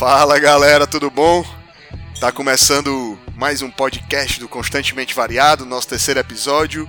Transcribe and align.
Fala 0.00 0.38
galera, 0.38 0.86
tudo 0.86 1.10
bom? 1.10 1.44
Tá 2.18 2.32
começando 2.32 3.18
mais 3.36 3.60
um 3.60 3.70
podcast 3.70 4.40
do 4.40 4.48
Constantemente 4.48 5.14
Variado, 5.14 5.66
nosso 5.66 5.88
terceiro 5.88 6.18
episódio. 6.18 6.88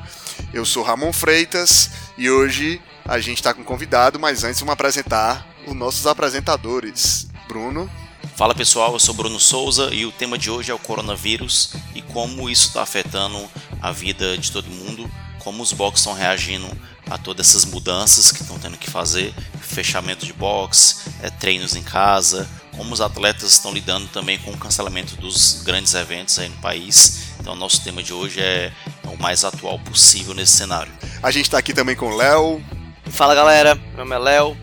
Eu 0.54 0.64
sou 0.64 0.82
Ramon 0.82 1.12
Freitas 1.12 1.92
e 2.18 2.30
hoje 2.30 2.82
a 3.04 3.20
gente 3.20 3.40
está 3.40 3.54
com 3.54 3.64
um 3.64 3.66
convidado, 3.66 4.18
mas 4.18 4.46
antes 4.46 4.62
vamos 4.62 4.72
apresentar 4.72 5.46
os 5.68 5.76
nossos 5.76 6.08
apresentadores. 6.08 7.28
Bruno. 7.50 7.92
Fala 8.38 8.56
pessoal, 8.56 8.94
eu 8.94 9.00
sou 9.00 9.14
Bruno 9.14 9.42
Souza 9.42 9.94
e 9.94 10.06
o 10.06 10.12
tema 10.14 10.38
de 10.38 10.50
hoje 10.50 10.72
é 10.72 10.74
o 10.74 10.80
coronavírus 10.80 11.74
e 11.94 12.02
como 12.02 12.50
isso 12.50 12.70
está 12.70 12.82
afetando 12.82 13.46
a 13.82 13.92
vida 13.92 14.38
de 14.38 14.54
todo 14.54 14.70
mundo, 14.70 15.12
como 15.40 15.62
os 15.62 15.74
boxes 15.74 16.00
estão 16.00 16.14
reagindo 16.14 16.66
a 17.10 17.18
todas 17.18 17.50
essas 17.50 17.66
mudanças 17.66 18.32
que 18.32 18.42
estão 18.42 18.58
tendo 18.58 18.78
que 18.78 18.90
fazer, 18.90 19.34
fechamento 19.60 20.26
de 20.26 20.32
box, 20.32 21.10
é, 21.22 21.30
treinos 21.30 21.76
em 21.76 21.84
casa, 21.84 22.48
como 22.76 22.94
os 22.94 23.02
atletas 23.02 23.52
estão 23.52 23.74
lidando 23.74 24.08
também 24.08 24.40
com 24.40 24.52
o 24.52 24.58
cancelamento 24.58 25.16
dos 25.16 25.62
grandes 25.64 25.94
eventos 25.94 26.38
aí 26.40 26.50
no 26.50 26.58
país. 26.58 27.34
Então, 27.40 27.56
nosso 27.56 27.84
tema 27.84 28.02
de 28.02 28.14
hoje 28.14 28.40
é 28.40 28.72
o 29.06 29.22
mais 29.22 29.44
atual 29.44 29.80
possível 29.80 30.34
nesse 30.34 30.54
cenário. 30.54 30.92
A 31.22 31.32
gente 31.32 31.46
está 31.46 31.58
aqui 31.58 31.74
também 31.74 31.96
com 31.96 32.08
o 32.08 32.16
Léo. 32.16 32.64
Fala 33.06 33.36
galera, 33.36 33.76
meu 33.76 34.06
nome 34.06 34.16
é 34.16 34.20
Léo 34.20 34.58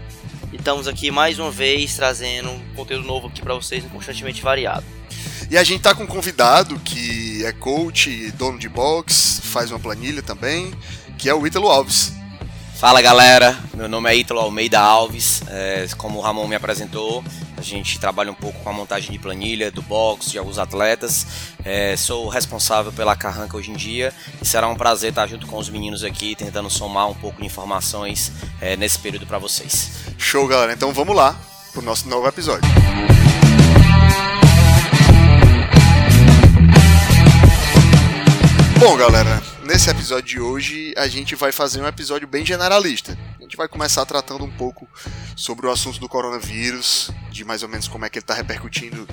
e 0.52 0.56
estamos 0.56 0.88
aqui 0.88 1.10
mais 1.10 1.38
uma 1.38 1.50
vez 1.50 1.94
trazendo 1.94 2.50
um 2.50 2.74
conteúdo 2.74 3.06
novo 3.06 3.26
aqui 3.28 3.42
para 3.42 3.54
vocês 3.54 3.84
Constantemente 3.92 4.42
Variado. 4.42 4.84
E 5.50 5.56
a 5.56 5.64
gente 5.64 5.82
tá 5.82 5.94
com 5.94 6.04
um 6.04 6.06
convidado 6.06 6.78
que 6.80 7.44
é 7.44 7.52
coach, 7.52 8.30
dono 8.32 8.58
de 8.58 8.68
box, 8.68 9.40
faz 9.44 9.70
uma 9.70 9.78
planilha 9.78 10.22
também, 10.22 10.72
que 11.16 11.28
é 11.28 11.34
o 11.34 11.46
Ítalo 11.46 11.68
Alves. 11.68 12.12
Fala 12.76 13.02
galera, 13.02 13.58
meu 13.74 13.88
nome 13.88 14.08
é 14.10 14.16
Ítalo 14.16 14.40
Almeida 14.40 14.78
Alves, 14.78 15.42
é, 15.48 15.86
como 15.96 16.18
o 16.18 16.22
Ramon 16.22 16.46
me 16.46 16.54
apresentou, 16.54 17.24
a 17.58 17.62
gente 17.62 17.98
trabalha 17.98 18.30
um 18.30 18.34
pouco 18.34 18.60
com 18.60 18.70
a 18.70 18.72
montagem 18.72 19.10
de 19.10 19.18
planilha, 19.18 19.70
do 19.70 19.82
box, 19.82 20.30
de 20.30 20.38
alguns 20.38 20.58
atletas. 20.58 21.26
É, 21.64 21.96
sou 21.96 22.28
responsável 22.28 22.92
pela 22.92 23.16
Carranca 23.16 23.56
hoje 23.56 23.72
em 23.72 23.74
dia 23.74 24.14
e 24.40 24.46
será 24.46 24.68
um 24.68 24.76
prazer 24.76 25.10
estar 25.10 25.26
junto 25.26 25.46
com 25.46 25.58
os 25.58 25.68
meninos 25.68 26.04
aqui, 26.04 26.36
tentando 26.36 26.70
somar 26.70 27.10
um 27.10 27.14
pouco 27.14 27.40
de 27.40 27.46
informações 27.46 28.32
é, 28.60 28.76
nesse 28.76 28.98
período 29.00 29.26
para 29.26 29.38
vocês. 29.38 29.90
Show 30.16 30.46
galera, 30.46 30.72
então 30.72 30.92
vamos 30.92 31.16
lá 31.16 31.36
pro 31.72 31.82
nosso 31.82 32.08
novo 32.08 32.28
episódio. 32.28 32.68
Bom, 38.78 38.96
galera, 38.96 39.42
nesse 39.64 39.90
episódio 39.90 40.24
de 40.24 40.40
hoje 40.40 40.94
a 40.96 41.08
gente 41.08 41.34
vai 41.34 41.50
fazer 41.50 41.82
um 41.82 41.86
episódio 41.88 42.28
bem 42.28 42.46
generalista. 42.46 43.18
A 43.36 43.42
gente 43.42 43.56
vai 43.56 43.66
começar 43.66 44.06
tratando 44.06 44.44
um 44.44 44.50
pouco 44.50 44.88
sobre 45.34 45.66
o 45.66 45.70
assunto 45.70 45.98
do 45.98 46.08
coronavírus, 46.08 47.10
de 47.38 47.44
mais 47.44 47.62
ou 47.62 47.68
menos 47.68 47.86
como 47.86 48.04
é 48.04 48.10
que 48.10 48.18
ele 48.18 48.24
está 48.24 48.34
repercutindo 48.34 49.08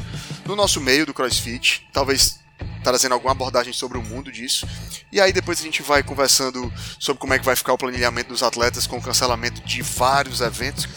no 0.45 0.55
nosso 0.55 0.81
meio 0.81 1.05
do 1.05 1.13
CrossFit, 1.13 1.87
talvez 1.93 2.39
trazendo 2.83 3.13
alguma 3.13 3.31
abordagem 3.31 3.71
sobre 3.71 3.97
o 3.97 4.01
mundo 4.01 4.31
disso. 4.31 4.67
E 5.11 5.21
aí 5.21 5.31
depois 5.31 5.59
a 5.59 5.63
gente 5.63 5.83
vai 5.83 6.01
conversando 6.01 6.73
sobre 6.99 7.19
como 7.19 7.33
é 7.33 7.39
que 7.39 7.45
vai 7.45 7.55
ficar 7.55 7.73
o 7.73 7.77
planejamento 7.77 8.29
dos 8.29 8.41
atletas 8.41 8.87
com 8.87 8.97
o 8.97 9.01
cancelamento 9.01 9.61
de 9.61 9.81
vários 9.83 10.41
eventos 10.41 10.87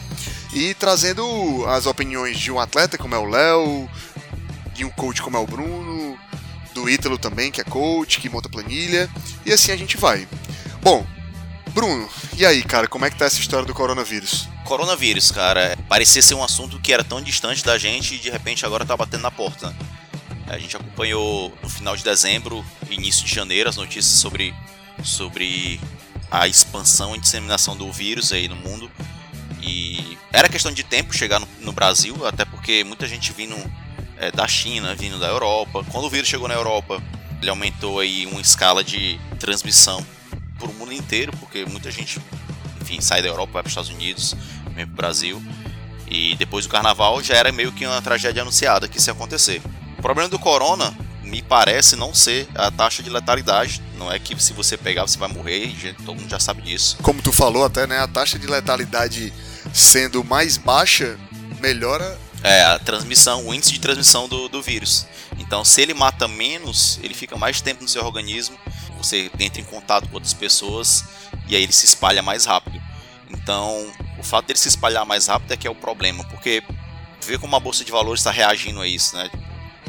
e 0.55 0.73
trazendo 0.75 1.67
as 1.67 1.85
opiniões 1.85 2.39
de 2.39 2.51
um 2.51 2.59
atleta 2.59 2.97
como 2.97 3.15
é 3.15 3.19
o 3.19 3.27
Léo, 3.27 3.91
de 4.73 4.85
um 4.85 4.91
coach 4.91 5.21
como 5.21 5.37
é 5.37 5.41
o 5.41 5.47
Bruno, 5.47 6.19
do 6.73 6.89
Ítalo 6.89 7.19
também, 7.19 7.51
que 7.51 7.61
é 7.61 7.65
coach, 7.65 8.21
que 8.21 8.31
monta 8.31 8.49
planilha, 8.49 9.11
e 9.45 9.53
assim 9.53 9.71
a 9.71 9.77
gente 9.77 9.99
vai. 9.99 10.27
Bom, 10.81 11.07
Bruno, 11.79 12.11
e 12.37 12.45
aí, 12.45 12.61
cara, 12.65 12.89
como 12.89 13.05
é 13.05 13.11
que 13.11 13.15
tá 13.15 13.25
essa 13.25 13.39
história 13.39 13.65
do 13.65 13.73
coronavírus? 13.73 14.49
Coronavírus, 14.65 15.31
cara, 15.31 15.79
parecia 15.89 16.21
ser 16.21 16.35
um 16.35 16.43
assunto 16.43 16.81
que 16.81 16.93
era 16.93 17.05
tão 17.05 17.23
distante 17.23 17.65
da 17.65 17.79
gente 17.79 18.17
e 18.17 18.19
de 18.19 18.29
repente 18.29 18.67
agora 18.67 18.85
tá 18.85 18.97
batendo 18.97 19.23
na 19.23 19.31
porta. 19.31 19.73
A 20.49 20.59
gente 20.59 20.77
acompanhou 20.77 21.57
no 21.63 21.69
final 21.69 21.97
de 21.97 22.03
dezembro, 22.03 22.67
início 22.91 23.25
de 23.25 23.33
janeiro, 23.33 23.69
as 23.69 23.77
notícias 23.77 24.07
sobre, 24.07 24.53
sobre 25.05 25.81
a 26.29 26.49
expansão 26.49 27.15
e 27.15 27.21
disseminação 27.21 27.77
do 27.77 27.93
vírus 27.93 28.33
aí 28.33 28.49
no 28.49 28.57
mundo. 28.57 28.91
E 29.63 30.19
era 30.33 30.49
questão 30.49 30.73
de 30.73 30.83
tempo 30.83 31.17
chegar 31.17 31.39
no, 31.39 31.47
no 31.61 31.71
Brasil, 31.71 32.27
até 32.27 32.45
porque 32.45 32.83
muita 32.83 33.07
gente 33.07 33.33
vindo 33.33 33.55
é, 34.17 34.33
da 34.33 34.49
China, 34.49 34.97
vindo 34.97 35.21
da 35.21 35.29
Europa. 35.29 35.87
Quando 35.93 36.07
o 36.07 36.11
vírus 36.11 36.29
chegou 36.29 36.49
na 36.49 36.55
Europa, 36.55 37.01
ele 37.41 37.49
aumentou 37.49 38.01
aí 38.01 38.27
uma 38.27 38.41
escala 38.41 38.83
de 38.83 39.17
transmissão 39.39 40.05
para 40.59 40.69
o 40.69 40.75
mundo 40.75 40.93
inteiro, 40.93 41.33
porque 41.39 41.65
muita 41.65 41.91
gente, 41.91 42.21
enfim, 42.81 43.01
sai 43.01 43.23
da 43.23 43.29
Europa, 43.29 43.53
vai 43.55 43.63
para 43.63 43.69
os 43.69 43.73
Estados 43.73 43.91
Unidos, 43.91 44.35
vem 44.75 44.87
para 44.87 44.93
o 44.93 44.97
Brasil. 44.97 45.43
E 46.11 46.35
depois 46.37 46.67
do 46.67 46.71
carnaval 46.71 47.23
já 47.23 47.35
era 47.35 47.53
meio 47.53 47.71
que 47.73 47.87
uma 47.87 48.01
tragédia 48.01 48.43
anunciada 48.43 48.89
que 48.89 48.99
ia 48.99 49.13
acontecer. 49.13 49.63
O 49.99 50.03
problema 50.03 50.29
do 50.29 50.39
corona 50.39 50.97
me 51.23 51.43
parece 51.43 51.95
não 51.97 52.15
ser 52.15 52.49
a 52.55 52.71
taxa 52.71 53.03
de 53.03 53.11
letalidade. 53.11 53.83
Não 53.99 54.11
é 54.11 54.19
que 54.19 54.41
se 54.43 54.53
você 54.53 54.77
pegar 54.77 55.03
você 55.03 55.19
vai 55.19 55.29
morrer, 55.29 55.75
todo 56.05 56.19
mundo 56.19 56.31
já 56.31 56.41
sabe 56.41 56.63
disso. 56.63 56.97
Como 57.03 57.21
tu 57.21 57.33
falou 57.33 57.65
até, 57.65 57.87
né? 57.87 57.99
A 57.99 58.09
taxa 58.09 58.39
de 58.39 58.47
letalidade 58.47 59.33
sendo 59.73 60.25
mais 60.25 60.57
baixa 60.57 61.19
melhora 61.61 62.19
é, 62.43 62.63
a 62.63 62.79
transmissão, 62.79 63.47
o 63.47 63.55
índice 63.55 63.73
de 63.73 63.81
transmissão 63.81 64.29
do, 64.29 64.49
do 64.49 64.63
vírus. 64.63 65.07
Então, 65.39 65.65
se 65.65 65.83
ele 65.83 65.95
mata 65.95 66.27
menos, 66.29 66.99
ele 67.03 67.15
fica 67.15 67.37
mais 67.37 67.61
tempo 67.61 67.83
no 67.83 67.89
seu 67.89 68.05
organismo, 68.05 68.57
você 68.99 69.31
entra 69.39 69.61
em 69.61 69.65
contato 69.65 70.09
com 70.09 70.15
outras 70.15 70.35
pessoas 70.35 71.05
e 71.49 71.57
aí 71.57 71.63
ele 71.63 71.73
se 71.73 71.87
espalha 71.87 72.23
mais 72.23 72.45
rápido. 72.45 72.81
Então, 73.31 73.91
o 74.19 74.23
fato 74.23 74.47
dele 74.47 74.59
se 74.59 74.69
espalhar 74.69 75.07
mais 75.07 75.27
rápido 75.27 75.53
é 75.53 75.57
que 75.57 75.67
é 75.67 75.71
o 75.71 75.75
problema, 75.75 76.25
porque 76.25 76.63
vê 77.25 77.39
como 77.39 77.55
a 77.57 77.61
bolsa 77.61 77.85
de 77.85 77.93
valores 77.93 78.21
está 78.21 78.31
reagindo 78.31 78.81
a 78.81 78.87
isso, 78.87 79.17
né? 79.17 79.31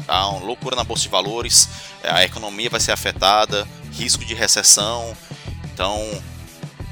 Tá 0.06 0.28
uma 0.28 0.44
loucura 0.44 0.76
na 0.76 0.84
bolsa 0.84 1.02
de 1.02 1.08
valores, 1.08 1.68
a 2.02 2.24
economia 2.24 2.70
vai 2.70 2.80
ser 2.80 2.92
afetada, 2.92 3.66
risco 3.92 4.24
de 4.24 4.34
recessão. 4.34 5.16
Então, 5.72 5.98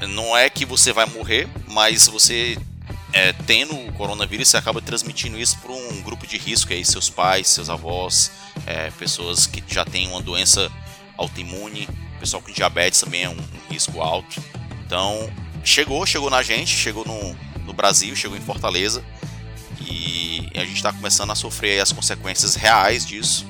não 0.09 0.35
é 0.35 0.49
que 0.49 0.65
você 0.65 0.93
vai 0.93 1.05
morrer, 1.05 1.47
mas 1.67 2.07
você 2.07 2.57
é, 3.11 3.33
tendo 3.33 3.75
o 3.75 3.91
coronavírus, 3.93 4.47
você 4.47 4.57
acaba 4.57 4.81
transmitindo 4.81 5.39
isso 5.39 5.57
para 5.59 5.71
um 5.71 6.01
grupo 6.01 6.27
de 6.27 6.37
risco, 6.37 6.71
aí, 6.71 6.85
seus 6.85 7.09
pais, 7.09 7.47
seus 7.47 7.69
avós, 7.69 8.31
é, 8.65 8.91
pessoas 8.91 9.47
que 9.47 9.63
já 9.67 9.83
têm 9.83 10.07
uma 10.07 10.21
doença 10.21 10.71
autoimune, 11.17 11.87
pessoal 12.19 12.41
com 12.41 12.51
diabetes 12.51 12.99
também 12.99 13.23
é 13.23 13.29
um, 13.29 13.33
um, 13.33 13.71
risco 13.71 14.01
alto. 14.01 14.41
Então, 14.85 15.31
chegou, 15.63 16.05
chegou 16.05 16.29
na 16.29 16.41
gente, 16.41 16.71
chegou 16.71 17.05
no, 17.05 17.35
no 17.65 17.73
Brasil, 17.73 18.15
chegou 18.15 18.37
em 18.37 18.41
Fortaleza 18.41 19.03
e 19.81 20.49
a 20.55 20.65
gente 20.65 20.75
está 20.75 20.91
começando 20.91 21.31
a 21.31 21.35
sofrer 21.35 21.81
as 21.81 21.91
consequências 21.91 22.55
reais 22.55 23.05
disso 23.05 23.45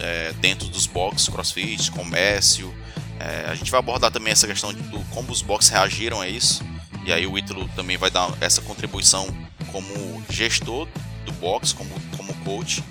é, 0.00 0.32
dentro 0.34 0.68
dos 0.68 0.86
boxes, 0.86 1.28
crossfit, 1.28 1.90
comércio. 1.90 2.72
É, 3.18 3.50
a 3.50 3.54
gente 3.54 3.70
vai 3.70 3.78
abordar 3.78 4.10
também 4.10 4.32
essa 4.32 4.46
questão 4.46 4.72
de 4.72 4.82
como 5.10 5.30
os 5.30 5.42
boxes 5.42 5.70
reagiram 5.70 6.20
a 6.20 6.28
isso 6.28 6.64
e 7.04 7.12
aí 7.12 7.26
o 7.26 7.36
Ítalo 7.36 7.68
também 7.74 7.96
vai 7.96 8.10
dar 8.10 8.30
essa 8.40 8.62
contribuição 8.62 9.26
como 9.72 10.22
gestor 10.30 10.86
do 11.24 11.32
box, 11.32 11.72
como, 11.72 11.90
como 12.16 12.32
coach. 12.44 12.82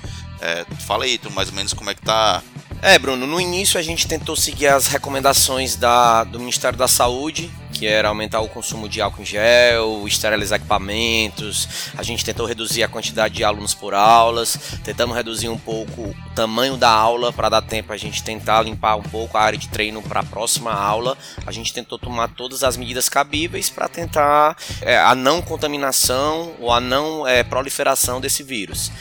É, 0.41 0.65
fala 0.81 1.05
aí, 1.05 1.13
Ítalo, 1.13 1.33
mais 1.33 1.49
ou 1.49 1.55
menos 1.55 1.73
como 1.73 1.89
é 1.89 1.95
que 1.95 2.01
tá 2.01 2.43
é, 2.81 2.97
Bruno, 2.97 3.27
no 3.27 3.39
início 3.39 3.79
a 3.79 3.83
gente 3.83 4.07
tentou 4.07 4.35
seguir 4.35 4.67
as 4.67 4.87
recomendações 4.87 5.75
da, 5.75 6.23
do 6.23 6.39
Ministério 6.39 6.77
da 6.77 6.87
Saúde, 6.87 7.51
que 7.71 7.87
era 7.87 8.09
aumentar 8.09 8.41
o 8.41 8.47
consumo 8.47 8.89
de 8.89 9.01
álcool 9.01 9.21
em 9.21 9.25
gel, 9.25 10.07
esterilizar 10.07 10.57
equipamentos. 10.57 11.67
A 11.97 12.03
gente 12.03 12.25
tentou 12.25 12.45
reduzir 12.45 12.83
a 12.83 12.87
quantidade 12.87 13.35
de 13.35 13.43
alunos 13.43 13.73
por 13.73 13.93
aulas, 13.93 14.57
tentamos 14.83 15.15
reduzir 15.15 15.49
um 15.49 15.57
pouco 15.57 16.01
o 16.01 16.15
tamanho 16.35 16.77
da 16.77 16.89
aula 16.89 17.31
para 17.31 17.49
dar 17.49 17.61
tempo 17.61 17.93
a 17.93 17.97
gente 17.97 18.23
tentar 18.23 18.61
limpar 18.63 18.95
um 18.95 19.03
pouco 19.03 19.37
a 19.37 19.41
área 19.41 19.57
de 19.57 19.67
treino 19.67 20.01
para 20.01 20.21
a 20.21 20.25
próxima 20.25 20.71
aula. 20.71 21.17
A 21.45 21.51
gente 21.51 21.73
tentou 21.73 21.97
tomar 21.97 22.29
todas 22.29 22.63
as 22.63 22.77
medidas 22.77 23.09
cabíveis 23.09 23.69
para 23.69 23.87
tentar 23.87 24.57
é, 24.81 24.97
a 24.97 25.15
não 25.15 25.41
contaminação 25.41 26.53
ou 26.59 26.71
a 26.71 26.79
não 26.79 27.27
é, 27.27 27.43
proliferação 27.43 28.19
desse 28.19 28.43
vírus. 28.43 28.91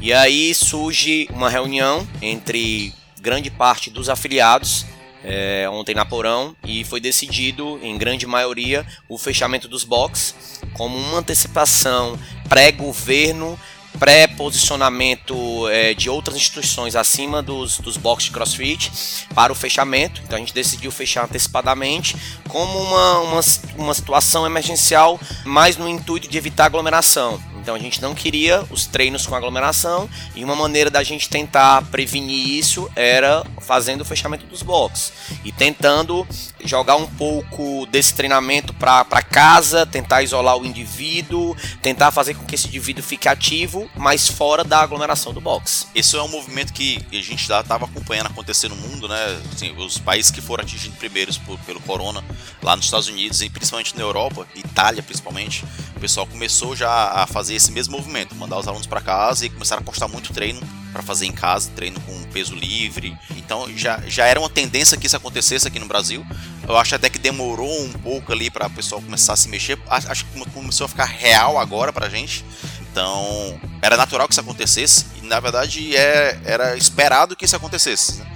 E 0.00 0.12
aí 0.12 0.54
surge 0.54 1.28
uma 1.30 1.50
reunião 1.50 2.06
entre 2.22 2.94
grande 3.20 3.50
parte 3.50 3.90
dos 3.90 4.08
afiliados 4.08 4.86
é, 5.22 5.68
ontem 5.70 5.94
na 5.94 6.04
Porão 6.04 6.56
e 6.64 6.84
foi 6.84 7.00
decidido, 7.00 7.78
em 7.82 7.96
grande 7.98 8.26
maioria, 8.26 8.86
o 9.08 9.18
fechamento 9.18 9.68
dos 9.68 9.84
boxes 9.84 10.60
como 10.72 10.96
uma 10.96 11.18
antecipação 11.18 12.18
pré-governo 12.48 13.58
pré-posicionamento 13.98 15.68
é, 15.68 15.94
de 15.94 16.08
outras 16.08 16.36
instituições 16.36 16.94
acima 16.94 17.42
dos, 17.42 17.78
dos 17.78 17.96
boxes 17.96 18.28
de 18.28 18.32
crossfit 18.32 19.26
para 19.34 19.52
o 19.52 19.56
fechamento. 19.56 20.22
Então 20.24 20.36
a 20.36 20.38
gente 20.38 20.54
decidiu 20.54 20.90
fechar 20.90 21.24
antecipadamente 21.24 22.16
como 22.48 22.78
uma, 22.78 23.18
uma, 23.20 23.40
uma 23.76 23.94
situação 23.94 24.46
emergencial, 24.46 25.20
mais 25.44 25.76
no 25.76 25.88
intuito 25.88 26.28
de 26.28 26.38
evitar 26.38 26.66
aglomeração. 26.66 27.40
Então 27.60 27.74
a 27.74 27.78
gente 27.78 28.00
não 28.00 28.14
queria 28.14 28.64
os 28.70 28.86
treinos 28.86 29.26
com 29.26 29.34
aglomeração 29.34 30.08
e 30.34 30.42
uma 30.44 30.56
maneira 30.56 30.90
da 30.90 31.02
gente 31.02 31.28
tentar 31.28 31.82
prevenir 31.90 32.48
isso 32.48 32.90
era 32.96 33.44
fazendo 33.60 34.00
o 34.00 34.04
fechamento 34.04 34.46
dos 34.46 34.62
boxes 34.62 35.12
e 35.44 35.52
tentando 35.52 36.26
jogar 36.64 36.96
um 36.96 37.06
pouco 37.06 37.86
desse 37.86 38.14
treinamento 38.14 38.72
para 38.74 39.22
casa, 39.22 39.86
tentar 39.86 40.22
isolar 40.22 40.56
o 40.56 40.64
indivíduo, 40.64 41.56
tentar 41.82 42.10
fazer 42.10 42.34
com 42.34 42.44
que 42.44 42.54
esse 42.54 42.66
indivíduo 42.66 43.02
fique 43.02 43.28
ativo, 43.28 43.88
mas 43.96 44.28
fora 44.28 44.64
da 44.64 44.80
aglomeração 44.80 45.32
do 45.32 45.40
box. 45.40 45.86
Isso 45.94 46.16
é 46.16 46.22
um 46.22 46.28
movimento 46.28 46.72
que 46.72 47.04
a 47.12 47.22
gente 47.22 47.46
já 47.46 47.60
estava 47.60 47.84
acompanhando 47.84 48.26
acontecer 48.26 48.68
no 48.68 48.76
mundo, 48.76 49.08
né? 49.08 49.40
Assim, 49.52 49.74
os 49.76 49.98
países 49.98 50.30
que 50.30 50.40
foram 50.40 50.64
atingidos 50.64 50.96
primeiros 50.98 51.38
por, 51.38 51.58
pelo 51.60 51.80
corona, 51.80 52.24
lá 52.62 52.76
nos 52.76 52.86
Estados 52.86 53.08
Unidos 53.08 53.40
e 53.42 53.50
principalmente 53.50 53.96
na 53.96 54.02
Europa, 54.02 54.46
Itália 54.54 55.02
principalmente, 55.02 55.64
o 55.96 56.00
pessoal 56.00 56.26
começou 56.26 56.74
já 56.76 56.90
a 56.90 57.26
fazer 57.26 57.49
esse 57.54 57.72
mesmo 57.72 57.96
movimento, 57.96 58.34
mandar 58.34 58.58
os 58.58 58.68
alunos 58.68 58.86
para 58.86 59.00
casa 59.00 59.46
e 59.46 59.50
começaram 59.50 59.82
a 59.82 59.84
postar 59.84 60.08
muito 60.08 60.32
treino 60.32 60.60
para 60.92 61.02
fazer 61.02 61.26
em 61.26 61.32
casa, 61.32 61.70
treino 61.74 62.00
com 62.00 62.22
peso 62.24 62.54
livre. 62.54 63.16
Então 63.36 63.66
já, 63.76 64.00
já 64.06 64.26
era 64.26 64.40
uma 64.40 64.48
tendência 64.48 64.96
que 64.96 65.06
isso 65.06 65.16
acontecesse 65.16 65.66
aqui 65.66 65.78
no 65.78 65.86
Brasil. 65.86 66.24
Eu 66.66 66.76
acho 66.76 66.94
até 66.94 67.08
que 67.08 67.18
demorou 67.18 67.82
um 67.82 67.92
pouco 67.92 68.32
ali 68.32 68.50
para 68.50 68.66
o 68.66 68.70
pessoal 68.70 69.00
começar 69.00 69.34
a 69.34 69.36
se 69.36 69.48
mexer. 69.48 69.78
Acho 69.88 70.24
que 70.26 70.50
começou 70.50 70.84
a 70.84 70.88
ficar 70.88 71.04
real 71.04 71.58
agora 71.58 71.92
pra 71.92 72.08
gente. 72.08 72.44
Então 72.90 73.60
era 73.80 73.96
natural 73.96 74.26
que 74.26 74.34
isso 74.34 74.40
acontecesse 74.40 75.06
e 75.22 75.26
na 75.26 75.38
verdade 75.38 75.96
é, 75.96 76.38
era 76.44 76.76
esperado 76.76 77.36
que 77.36 77.44
isso 77.44 77.56
acontecesse. 77.56 78.18
Né? 78.18 78.26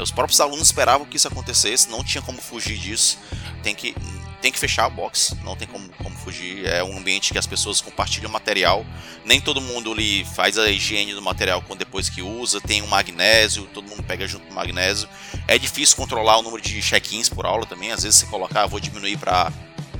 Os 0.00 0.10
próprios 0.10 0.40
alunos 0.40 0.66
esperavam 0.66 1.06
que 1.06 1.16
isso 1.16 1.28
acontecesse, 1.28 1.90
não 1.90 2.02
tinha 2.02 2.22
como 2.22 2.40
fugir 2.40 2.78
disso. 2.78 3.18
Tem 3.62 3.74
que 3.74 3.94
tem 4.42 4.50
que 4.50 4.58
fechar 4.58 4.84
a 4.84 4.90
box, 4.90 5.36
não 5.44 5.56
tem 5.56 5.68
como, 5.68 5.88
como 6.02 6.16
fugir. 6.18 6.66
É 6.66 6.82
um 6.82 6.98
ambiente 6.98 7.32
que 7.32 7.38
as 7.38 7.46
pessoas 7.46 7.80
compartilham 7.80 8.28
material. 8.28 8.84
Nem 9.24 9.40
todo 9.40 9.60
mundo 9.60 9.92
ali 9.92 10.24
faz 10.24 10.58
a 10.58 10.68
higiene 10.68 11.14
do 11.14 11.22
material 11.22 11.62
depois 11.78 12.10
que 12.10 12.20
usa. 12.20 12.60
Tem 12.60 12.82
um 12.82 12.88
magnésio, 12.88 13.68
todo 13.72 13.88
mundo 13.88 14.02
pega 14.02 14.26
junto 14.26 14.44
com 14.46 14.52
o 14.52 14.56
magnésio. 14.56 15.08
É 15.46 15.56
difícil 15.56 15.96
controlar 15.96 16.38
o 16.38 16.42
número 16.42 16.60
de 16.60 16.82
check-ins 16.82 17.28
por 17.28 17.46
aula 17.46 17.64
também. 17.64 17.92
Às 17.92 18.02
vezes 18.02 18.18
você 18.18 18.26
colocar, 18.26 18.62
ah, 18.62 18.66
vou 18.66 18.80
diminuir 18.80 19.16
para 19.16 19.52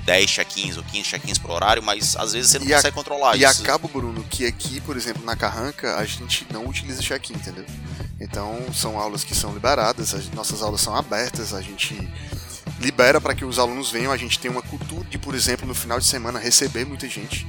10 0.05 0.29
check-ins 0.29 0.77
ou 0.77 0.83
15 0.83 1.09
check-ins 1.09 1.39
por 1.39 1.53
horário, 1.53 1.83
mas 1.83 2.17
às 2.17 2.33
vezes 2.33 2.51
você 2.51 2.59
não 2.59 2.67
e 2.67 2.71
consegue 2.71 2.89
a, 2.89 2.93
controlar 2.93 3.37
e 3.37 3.45
isso. 3.45 3.63
E 3.63 3.65
acaba, 3.65 3.87
Bruno, 3.87 4.25
que 4.25 4.45
aqui, 4.45 4.81
por 4.81 4.97
exemplo, 4.97 5.25
na 5.25 5.37
Carranca, 5.37 5.97
a 5.97 6.05
gente 6.05 6.47
não 6.53 6.67
utiliza 6.67 7.01
check-in, 7.01 7.35
entendeu? 7.35 7.65
Então, 8.21 8.73
são 8.73 8.99
aulas 8.99 9.23
que 9.23 9.35
são 9.35 9.53
liberadas, 9.53 10.15
as 10.15 10.29
nossas 10.31 10.63
aulas 10.63 10.81
são 10.81 10.97
abertas, 10.97 11.55
a 11.55 11.61
gente 11.61 11.97
libera 12.83 13.21
para 13.21 13.35
que 13.35 13.45
os 13.45 13.59
alunos 13.59 13.91
venham. 13.91 14.13
A 14.13 14.17
gente 14.17 14.39
tem 14.39 14.51
uma 14.51 14.63
cultura 14.63 15.09
de, 15.09 15.19
por 15.19 15.35
exemplo, 15.35 15.67
no 15.67 15.75
final 15.75 15.99
de 15.99 16.05
semana 16.05 16.39
receber 16.39 16.85
muita 16.85 17.09
gente. 17.09 17.47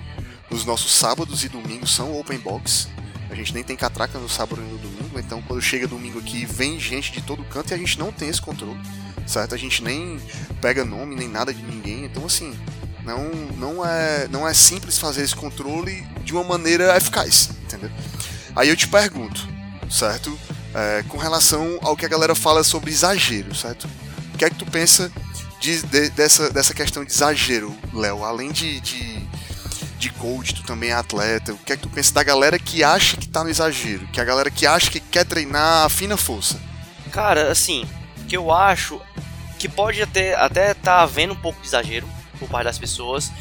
Os 0.49 0.63
nossos 0.63 0.93
sábados 0.93 1.43
e 1.43 1.49
domingos 1.49 1.93
são 1.93 2.17
open 2.17 2.37
box. 2.37 2.87
A 3.29 3.35
gente 3.35 3.53
nem 3.53 3.63
tem 3.63 3.75
catraca 3.75 4.19
no 4.19 4.29
sábado 4.29 4.61
e 4.61 4.71
no 4.71 4.77
domingo, 4.77 5.19
então 5.19 5.41
quando 5.41 5.59
chega 5.59 5.87
domingo 5.87 6.19
aqui 6.19 6.45
vem 6.45 6.79
gente 6.79 7.11
de 7.11 7.19
todo 7.19 7.43
canto 7.45 7.71
e 7.71 7.73
a 7.73 7.77
gente 7.77 7.97
não 7.97 8.11
tem 8.11 8.29
esse 8.29 8.39
controle, 8.39 8.79
certo? 9.25 9.55
A 9.55 9.57
gente 9.57 9.83
nem 9.83 10.19
pega 10.61 10.85
nome 10.85 11.15
nem 11.15 11.27
nada 11.27 11.51
de 11.51 11.63
ninguém, 11.63 12.05
então 12.05 12.23
assim, 12.27 12.55
não, 13.03 13.31
não, 13.57 13.83
é, 13.83 14.27
não 14.27 14.47
é 14.47 14.53
simples 14.53 14.99
fazer 14.99 15.23
esse 15.23 15.35
controle 15.35 16.05
de 16.23 16.31
uma 16.31 16.43
maneira 16.43 16.95
eficaz, 16.95 17.49
entendeu? 17.63 17.89
Aí 18.55 18.69
eu 18.69 18.75
te 18.75 18.87
pergunto, 18.87 19.49
certo? 19.89 20.37
É, 20.75 21.03
com 21.07 21.17
relação 21.17 21.79
ao 21.81 21.97
que 21.97 22.05
a 22.05 22.09
galera 22.09 22.35
fala 22.35 22.63
sobre 22.63 22.91
exagero, 22.91 23.55
certo? 23.55 23.89
O 24.33 24.37
que 24.37 24.45
é 24.45 24.49
que 24.51 24.57
tu 24.57 24.65
pensa 24.67 25.11
de, 25.63 25.81
de, 25.83 26.09
dessa, 26.09 26.49
dessa 26.49 26.73
questão 26.73 27.05
de 27.05 27.11
exagero, 27.13 27.73
Léo? 27.93 28.25
Além 28.25 28.51
de, 28.51 28.81
de, 28.81 29.17
de 29.97 30.09
coach, 30.09 30.55
tu 30.55 30.63
também 30.63 30.89
é 30.89 30.93
atleta. 30.93 31.53
O 31.53 31.57
que 31.57 31.71
é 31.71 31.77
que 31.77 31.83
tu 31.83 31.89
pensa 31.89 32.13
da 32.13 32.21
galera 32.21 32.59
que 32.59 32.83
acha 32.83 33.15
que 33.15 33.29
tá 33.29 33.45
no 33.45 33.49
exagero? 33.49 34.05
Que 34.07 34.19
é 34.19 34.23
a 34.23 34.25
galera 34.25 34.51
que 34.51 34.67
acha 34.67 34.91
que 34.91 34.99
quer 34.99 35.25
treinar 35.25 35.85
a 35.85 35.89
fina 35.89 36.17
força? 36.17 36.59
Cara, 37.13 37.49
assim, 37.49 37.85
que 38.27 38.35
eu 38.35 38.51
acho 38.51 38.99
que 39.57 39.69
pode 39.69 40.01
até 40.01 40.35
até 40.35 40.73
tá 40.73 41.01
havendo 41.01 41.31
um 41.31 41.37
pouco 41.37 41.61
de 41.61 41.67
exagero 41.67 42.05
por 42.37 42.49
parte 42.49 42.65
das 42.65 42.77
pessoas, 42.77 43.31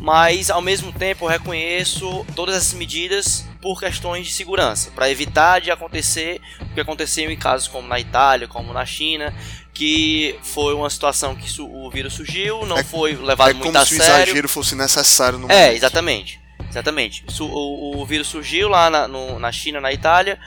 mas 0.00 0.50
ao 0.50 0.62
mesmo 0.62 0.92
tempo 0.92 1.24
eu 1.24 1.28
reconheço 1.28 2.24
todas 2.36 2.54
essas 2.54 2.74
medidas 2.74 3.44
por 3.60 3.80
questões 3.80 4.26
de 4.26 4.32
segurança, 4.32 4.92
para 4.94 5.10
evitar 5.10 5.60
de 5.60 5.72
acontecer 5.72 6.40
o 6.60 6.74
que 6.74 6.80
aconteceu 6.80 7.28
em 7.30 7.36
casos 7.36 7.66
como 7.66 7.88
na 7.88 7.98
Itália, 7.98 8.46
como 8.46 8.72
na 8.72 8.86
China, 8.86 9.34
que 9.74 10.38
foi 10.40 10.72
uma 10.72 10.88
situação 10.88 11.34
que 11.34 11.60
o 11.60 11.90
vírus 11.90 12.14
surgiu, 12.14 12.64
não 12.64 12.78
é, 12.78 12.84
foi 12.84 13.16
levado 13.16 13.50
é 13.50 13.54
muito 13.54 13.76
a 13.76 13.84
sério. 13.84 13.96
É 13.96 14.04
como 14.04 14.06
se 14.06 14.12
o 14.12 14.22
exagero 14.24 14.48
fosse 14.48 14.74
necessário 14.76 15.38
no 15.38 15.46
é, 15.46 15.48
momento. 15.48 15.72
É, 15.72 15.74
exatamente. 15.74 16.40
Exatamente. 16.70 17.24
O, 17.40 18.00
o 18.00 18.06
vírus 18.06 18.28
surgiu 18.28 18.68
lá 18.68 18.88
na, 18.88 19.08
no, 19.08 19.38
na 19.40 19.50
China, 19.50 19.80
na 19.80 19.92
Itália, 19.92 20.38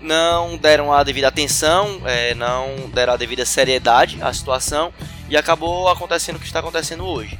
não 0.00 0.56
deram 0.56 0.92
a 0.92 1.02
devida 1.02 1.26
atenção, 1.26 2.00
é, 2.04 2.34
não 2.34 2.88
deram 2.92 3.14
a 3.14 3.16
devida 3.16 3.44
seriedade 3.44 4.18
à 4.22 4.32
situação 4.32 4.92
e 5.28 5.36
acabou 5.36 5.88
acontecendo 5.88 6.36
o 6.36 6.38
que 6.38 6.46
está 6.46 6.60
acontecendo 6.60 7.04
hoje. 7.04 7.38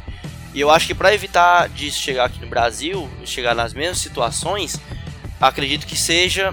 E 0.52 0.60
eu 0.60 0.70
acho 0.70 0.88
que 0.88 0.94
para 0.94 1.14
evitar 1.14 1.68
disso 1.68 2.00
chegar 2.00 2.24
aqui 2.24 2.40
no 2.40 2.48
Brasil, 2.48 3.08
chegar 3.24 3.54
nas 3.54 3.72
mesmas 3.72 3.98
situações, 3.98 4.76
acredito 5.40 5.86
que 5.86 5.96
seja, 5.96 6.52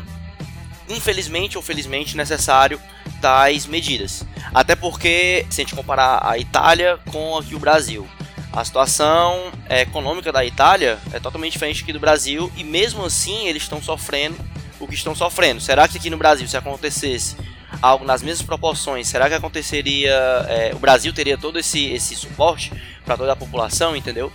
infelizmente 0.87 1.57
ou 1.57 1.63
felizmente, 1.63 2.15
necessário 2.15 2.79
tais 3.21 3.65
medidas. 3.65 4.25
Até 4.53 4.75
porque, 4.75 5.45
se 5.49 5.61
a 5.61 5.63
gente 5.63 5.75
comparar 5.75 6.19
a 6.23 6.37
Itália 6.37 6.99
com 7.11 7.37
aqui 7.37 7.55
o 7.55 7.59
Brasil, 7.59 8.07
a 8.53 8.63
situação 8.63 9.51
econômica 9.69 10.31
da 10.31 10.45
Itália 10.45 10.97
é 11.11 11.19
totalmente 11.19 11.53
diferente 11.53 11.83
aqui 11.83 11.91
do 11.91 11.99
Brasil 11.99 12.51
e 12.55 12.63
mesmo 12.63 13.03
assim 13.03 13.47
eles 13.47 13.63
estão 13.63 13.81
sofrendo 13.83 14.37
o 14.79 14.87
que 14.87 14.95
estão 14.95 15.13
sofrendo. 15.13 15.59
Será 15.59 15.87
que 15.87 15.97
aqui 15.97 16.09
no 16.09 16.17
Brasil, 16.17 16.47
se 16.47 16.55
acontecesse 16.55 17.35
algo 17.81 18.05
nas 18.05 18.21
mesmas 18.21 18.45
proporções, 18.45 19.07
será 19.07 19.27
que 19.27 19.35
aconteceria? 19.35 20.13
É, 20.47 20.71
o 20.73 20.79
Brasil 20.79 21.11
teria 21.11 21.37
todo 21.37 21.59
esse, 21.59 21.85
esse 21.91 22.15
suporte 22.15 22.71
para 23.05 23.17
toda 23.17 23.33
a 23.33 23.35
população, 23.35 23.95
entendeu? 23.95 24.31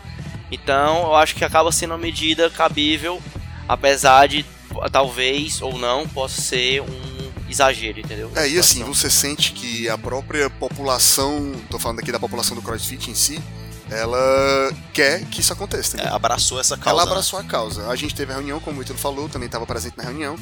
Então 0.50 1.02
eu 1.04 1.14
acho 1.14 1.34
que 1.34 1.44
acaba 1.44 1.72
sendo 1.72 1.92
uma 1.92 1.98
medida 1.98 2.50
cabível, 2.50 3.22
apesar 3.68 4.26
de 4.26 4.44
talvez 4.92 5.62
ou 5.62 5.78
não 5.78 6.06
possa 6.06 6.40
ser 6.40 6.82
um 6.82 7.09
exagero, 7.50 8.00
entendeu? 8.00 8.30
É, 8.36 8.48
e 8.48 8.58
assim, 8.58 8.82
você 8.84 9.10
sente 9.10 9.52
que 9.52 9.88
a 9.88 9.98
própria 9.98 10.48
população, 10.48 11.52
tô 11.68 11.78
falando 11.78 12.00
aqui 12.00 12.12
da 12.12 12.20
população 12.20 12.54
do 12.56 12.62
CrossFit 12.62 13.10
em 13.10 13.14
si, 13.14 13.42
ela 13.90 14.72
quer 14.92 15.24
que 15.26 15.40
isso 15.40 15.52
aconteça. 15.52 16.00
É, 16.00 16.08
abraçou 16.08 16.60
essa 16.60 16.76
causa. 16.76 16.90
Ela 16.90 17.04
né? 17.04 17.10
abraçou 17.10 17.40
né? 17.40 17.44
a 17.44 17.48
causa. 17.48 17.88
A 17.88 17.96
gente 17.96 18.14
teve 18.14 18.32
a 18.32 18.36
reunião, 18.36 18.60
como 18.60 18.78
o 18.78 18.82
Ítalo 18.82 18.98
falou, 18.98 19.28
também 19.28 19.46
estava 19.46 19.66
presente 19.66 19.96
na 19.96 20.04
reunião, 20.04 20.36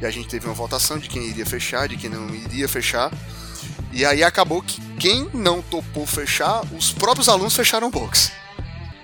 e 0.00 0.04
a 0.04 0.10
gente 0.10 0.28
teve 0.28 0.46
uma 0.46 0.54
votação 0.54 0.98
de 0.98 1.08
quem 1.08 1.22
iria 1.24 1.46
fechar, 1.46 1.88
de 1.88 1.96
quem 1.96 2.10
não 2.10 2.34
iria 2.34 2.68
fechar. 2.68 3.10
E 3.92 4.04
aí 4.04 4.22
acabou 4.22 4.60
que 4.60 4.80
quem 4.96 5.28
não 5.32 5.62
topou 5.62 6.06
fechar, 6.06 6.62
os 6.76 6.92
próprios 6.92 7.28
alunos 7.28 7.54
fecharam 7.54 7.86
o 7.86 7.90
box. 7.90 8.32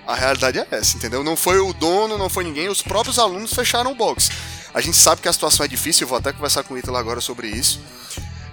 A 0.05 0.13
realidade 0.13 0.59
é 0.59 0.67
essa, 0.69 0.97
entendeu? 0.97 1.23
Não 1.23 1.35
foi 1.35 1.59
o 1.59 1.73
dono, 1.73 2.17
não 2.17 2.29
foi 2.29 2.43
ninguém, 2.43 2.69
os 2.69 2.81
próprios 2.81 3.17
alunos 3.17 3.53
fecharam 3.53 3.91
o 3.91 3.95
box. 3.95 4.29
A 4.75 4.81
gente 4.81 4.97
sabe 4.97 5.21
que 5.21 5.29
a 5.29 5.31
situação 5.31 5.65
é 5.65 5.69
difícil, 5.69 6.03
eu 6.03 6.09
vou 6.09 6.17
até 6.17 6.33
conversar 6.33 6.61
com 6.63 6.73
o 6.73 6.77
Ítalo 6.77 6.97
agora 6.97 7.21
sobre 7.21 7.47
isso. 7.47 7.79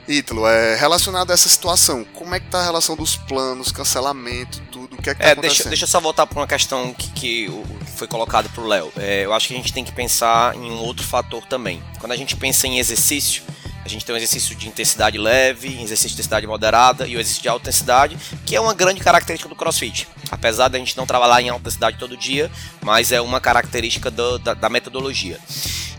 Ítalo, 0.06 0.46
é, 0.46 0.76
relacionado 0.76 1.32
a 1.32 1.34
essa 1.34 1.48
situação, 1.48 2.04
como 2.14 2.32
é 2.32 2.38
que 2.38 2.46
tá 2.46 2.60
a 2.60 2.64
relação 2.64 2.94
dos 2.94 3.16
planos, 3.16 3.72
cancelamento, 3.72 4.60
tudo, 4.70 4.94
o 4.94 5.02
que 5.02 5.10
é 5.10 5.14
que 5.14 5.20
tá 5.20 5.26
é, 5.26 5.32
acontecendo? 5.32 5.56
Deixa, 5.56 5.68
deixa 5.70 5.84
eu 5.84 5.88
só 5.88 5.98
voltar 5.98 6.24
para 6.28 6.38
uma 6.38 6.46
questão 6.46 6.94
que, 6.94 7.10
que, 7.10 7.64
foi 7.96 8.06
colocada 8.06 8.48
para 8.48 8.62
o 8.62 8.68
Léo. 8.68 8.92
É, 8.96 9.24
eu 9.24 9.32
acho 9.32 9.48
que 9.48 9.54
a 9.54 9.56
gente 9.56 9.72
tem 9.72 9.84
que 9.84 9.90
pensar 9.90 10.54
em 10.54 10.70
um 10.70 10.78
outro 10.78 11.04
fator 11.04 11.44
também. 11.46 11.82
Quando 11.98 12.12
a 12.12 12.16
gente 12.16 12.36
pensa 12.36 12.68
em 12.68 12.78
exercício, 12.78 13.42
a 13.84 13.88
gente 13.88 14.04
tem 14.04 14.14
um 14.14 14.16
exercício 14.16 14.54
de 14.54 14.68
intensidade 14.68 15.18
leve, 15.18 15.68
exercício 15.82 16.10
de 16.10 16.14
intensidade 16.14 16.46
moderada 16.46 17.06
e 17.06 17.16
o 17.16 17.20
exercício 17.20 17.42
de 17.42 17.48
alta 17.48 17.64
intensidade, 17.64 18.16
que 18.46 18.54
é 18.54 18.60
uma 18.60 18.74
grande 18.74 19.00
característica 19.00 19.48
do 19.48 19.56
CrossFit. 19.56 20.08
Apesar 20.30 20.68
da 20.68 20.78
gente 20.78 20.96
não 20.96 21.06
trabalhar 21.06 21.42
em 21.42 21.48
alta 21.48 21.62
intensidade 21.62 21.98
todo 21.98 22.16
dia, 22.16 22.50
mas 22.80 23.12
é 23.12 23.20
uma 23.20 23.40
característica 23.40 24.10
do, 24.10 24.38
da, 24.38 24.54
da 24.54 24.68
metodologia. 24.68 25.38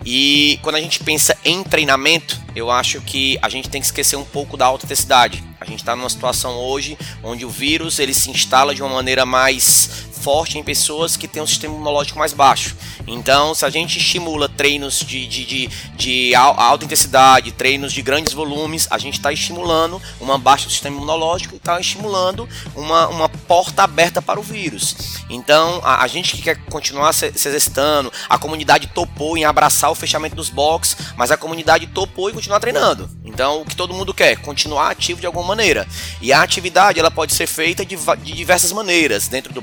E 0.06 0.60
quando 0.62 0.75
a 0.75 0.82
gente 0.82 1.02
pensa 1.04 1.38
em 1.46 1.63
treinamento, 1.63 2.40
eu 2.56 2.70
acho 2.70 3.00
que 3.02 3.38
a 3.42 3.48
gente 3.48 3.70
tem 3.70 3.80
que 3.80 3.88
esquecer 3.88 4.16
um 4.16 4.25
pouco 4.25 4.58
da 4.58 4.66
alta 4.66 4.86
intensidade. 4.86 5.44
A 5.60 5.66
gente 5.66 5.80
está 5.80 5.96
numa 5.96 6.10
situação 6.10 6.56
hoje 6.58 6.98
onde 7.24 7.46
o 7.46 7.50
vírus 7.50 8.00
ele 8.00 8.13
se 8.13 8.30
instala 8.30 8.75
de 8.75 8.82
uma 8.82 8.94
maneira 8.94 9.25
mais 9.25 10.08
forte 10.24 10.58
em 10.58 10.63
pessoas 10.63 11.18
que 11.18 11.27
têm 11.27 11.44
um 11.44 11.48
sistema 11.48 11.75
imunológico 11.75 12.18
mais 12.18 12.32
baixo. 12.32 12.77
Então, 13.06 13.53
se 13.53 13.65
a 13.65 13.70
gente 13.70 13.98
estimula 13.98 14.48
treinos 14.48 15.00
de, 15.00 15.27
de, 15.27 15.46
de, 15.46 15.70
de 15.98 16.36
alta 16.36 16.86
intensidade, 16.86 17.51
treinos 17.51 17.92
de 17.92 18.01
grandes 18.01 18.32
volumes, 18.32 18.88
a 18.89 18.98
gente 18.98 19.15
está 19.15 19.34
estimulando 19.34 20.01
uma 20.22 20.38
baixa 20.38 20.65
do 20.65 20.72
sistema 20.72 20.96
imunológico 20.96 21.56
e 21.56 21.58
está 21.58 21.77
estimulando 21.77 22.48
uma, 22.74 23.10
uma 23.10 23.27
porta 23.27 23.84
aberta 23.84 24.22
para 24.22 24.39
o 24.39 24.44
vírus. 24.44 24.96
Então, 25.30 25.82
a, 25.84 26.03
a 26.03 26.08
gente 26.08 26.38
que 26.38 26.42
quer 26.42 26.56
continuar 26.70 27.12
se, 27.12 27.34
se, 27.36 27.50
exercitando, 27.50 28.12
a 28.30 28.38
comunidade 28.38 28.88
topou 28.88 29.38
em 29.38 29.44
abraçar 29.44 29.92
o 29.92 29.96
fechamento 29.96 30.36
dos 30.36 30.50
boxes, 30.50 30.96
mas 31.18 31.32
a 31.32 31.38
comunidade 31.38 31.88
topou 31.88 32.30
em 32.30 32.34
continuar 32.34 32.62
treinando. 32.62 33.10
Então, 33.25 33.62
o 33.62 33.65
que 33.65 33.75
todo 33.75 33.94
mundo 33.94 34.13
quer? 34.13 34.38
Continuar 34.38 34.92
ativo 34.92 35.20
de 35.20 35.25
alguma 35.25 35.46
maneira. 35.46 35.86
E 36.22 36.32
a 36.32 36.42
atividade 36.42 37.00
ela 37.00 37.12
pode 37.12 37.34
ser 37.34 37.48
feita 37.48 37.86
de, 37.86 37.98
de 37.98 38.32
diversas 38.32 38.72
maneiras, 38.72 39.27
dentro 39.27 39.53
do 39.53 39.62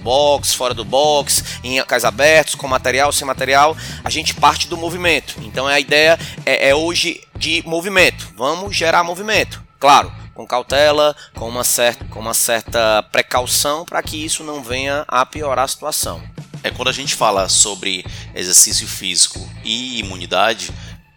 fora 0.54 0.74
do 0.74 0.84
box, 0.84 1.44
em 1.64 1.78
locais 1.78 2.04
abertos, 2.04 2.54
com 2.54 2.68
material, 2.68 3.12
sem 3.12 3.26
material. 3.26 3.76
A 4.04 4.10
gente 4.10 4.34
parte 4.34 4.68
do 4.68 4.76
movimento. 4.76 5.36
Então, 5.42 5.66
a 5.66 5.80
ideia 5.80 6.18
é, 6.44 6.70
é 6.70 6.74
hoje 6.74 7.22
de 7.36 7.62
movimento. 7.66 8.28
Vamos 8.36 8.76
gerar 8.76 9.02
movimento. 9.04 9.62
Claro, 9.78 10.12
com 10.34 10.46
cautela, 10.46 11.16
com 11.34 11.48
uma 11.48 11.64
certa, 11.64 12.04
com 12.06 12.20
uma 12.20 12.34
certa 12.34 13.02
precaução 13.10 13.84
para 13.84 14.02
que 14.02 14.22
isso 14.22 14.44
não 14.44 14.62
venha 14.62 15.04
a 15.08 15.24
piorar 15.24 15.64
a 15.64 15.68
situação. 15.68 16.22
É 16.62 16.70
quando 16.70 16.88
a 16.88 16.92
gente 16.92 17.14
fala 17.14 17.48
sobre 17.48 18.04
exercício 18.34 18.86
físico 18.86 19.38
e 19.64 19.98
imunidade, 19.98 20.70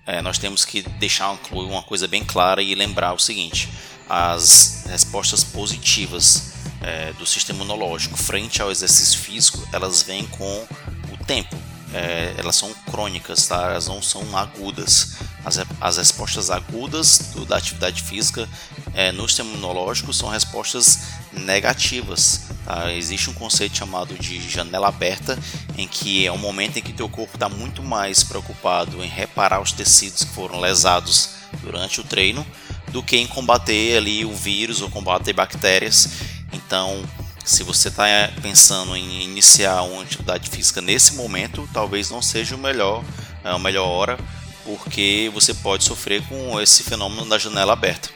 é, 0.05 0.21
nós 0.21 0.37
temos 0.37 0.65
que 0.65 0.81
deixar 0.81 1.37
uma 1.51 1.83
coisa 1.83 2.07
bem 2.07 2.23
clara 2.23 2.61
e 2.61 2.75
lembrar 2.75 3.13
o 3.13 3.19
seguinte: 3.19 3.69
as 4.09 4.85
respostas 4.89 5.43
positivas 5.43 6.53
é, 6.83 7.13
do 7.13 7.25
sistema 7.25 7.59
imunológico 7.59 8.17
frente 8.17 8.61
ao 8.61 8.69
exercício 8.69 9.19
físico, 9.19 9.65
elas 9.71 10.03
vêm 10.03 10.27
com 10.27 10.67
o 11.11 11.25
tempo. 11.25 11.55
É, 11.93 12.33
elas 12.37 12.55
são 12.55 12.73
crônicas, 12.89 13.47
tá? 13.47 13.69
elas 13.69 13.87
não 13.87 14.01
são 14.01 14.35
agudas. 14.35 15.17
As, 15.45 15.59
as 15.79 15.97
respostas 15.97 16.49
agudas 16.49 17.31
do, 17.33 17.45
da 17.45 17.57
atividade 17.57 18.01
física 18.01 18.49
é, 18.93 19.11
no 19.11 19.27
sistema 19.27 19.51
imunológico 19.51 20.11
são 20.11 20.29
respostas 20.29 20.99
negativas. 21.31 22.47
Tá? 22.65 22.91
Existe 22.91 23.29
um 23.29 23.33
conceito 23.33 23.77
chamado 23.77 24.15
de 24.15 24.49
janela 24.49 24.87
aberta, 24.87 25.37
em 25.77 25.87
que 25.87 26.25
é 26.25 26.31
um 26.31 26.37
momento 26.37 26.77
em 26.77 26.81
que 26.81 26.91
teu 26.91 27.07
corpo 27.07 27.35
está 27.35 27.47
muito 27.47 27.83
mais 27.83 28.23
preocupado 28.23 29.03
em 29.03 29.07
reparar 29.07 29.61
os 29.61 29.71
tecidos 29.71 30.23
que 30.23 30.33
foram 30.33 30.59
lesados 30.59 31.29
durante 31.61 32.01
o 32.01 32.03
treino 32.03 32.45
do 32.93 33.01
que 33.01 33.17
em 33.17 33.25
combater 33.25 33.97
ali 33.97 34.23
o 34.23 34.33
vírus 34.33 34.81
ou 34.81 34.89
combater 34.89 35.33
bactérias. 35.33 36.09
Então, 36.53 37.03
se 37.43 37.63
você 37.63 37.89
está 37.89 38.05
pensando 38.41 38.95
em 38.95 39.23
iniciar 39.23 39.81
uma 39.81 40.03
atividade 40.03 40.49
física 40.49 40.81
nesse 40.81 41.15
momento, 41.15 41.67
talvez 41.73 42.09
não 42.09 42.21
seja 42.21 42.55
o 42.55 42.59
melhor, 42.59 43.03
a 43.43 43.59
melhor 43.59 43.87
hora, 43.87 44.17
porque 44.63 45.29
você 45.33 45.53
pode 45.53 45.83
sofrer 45.83 46.21
com 46.27 46.59
esse 46.61 46.83
fenômeno 46.83 47.27
da 47.27 47.37
janela 47.37 47.73
aberta. 47.73 48.09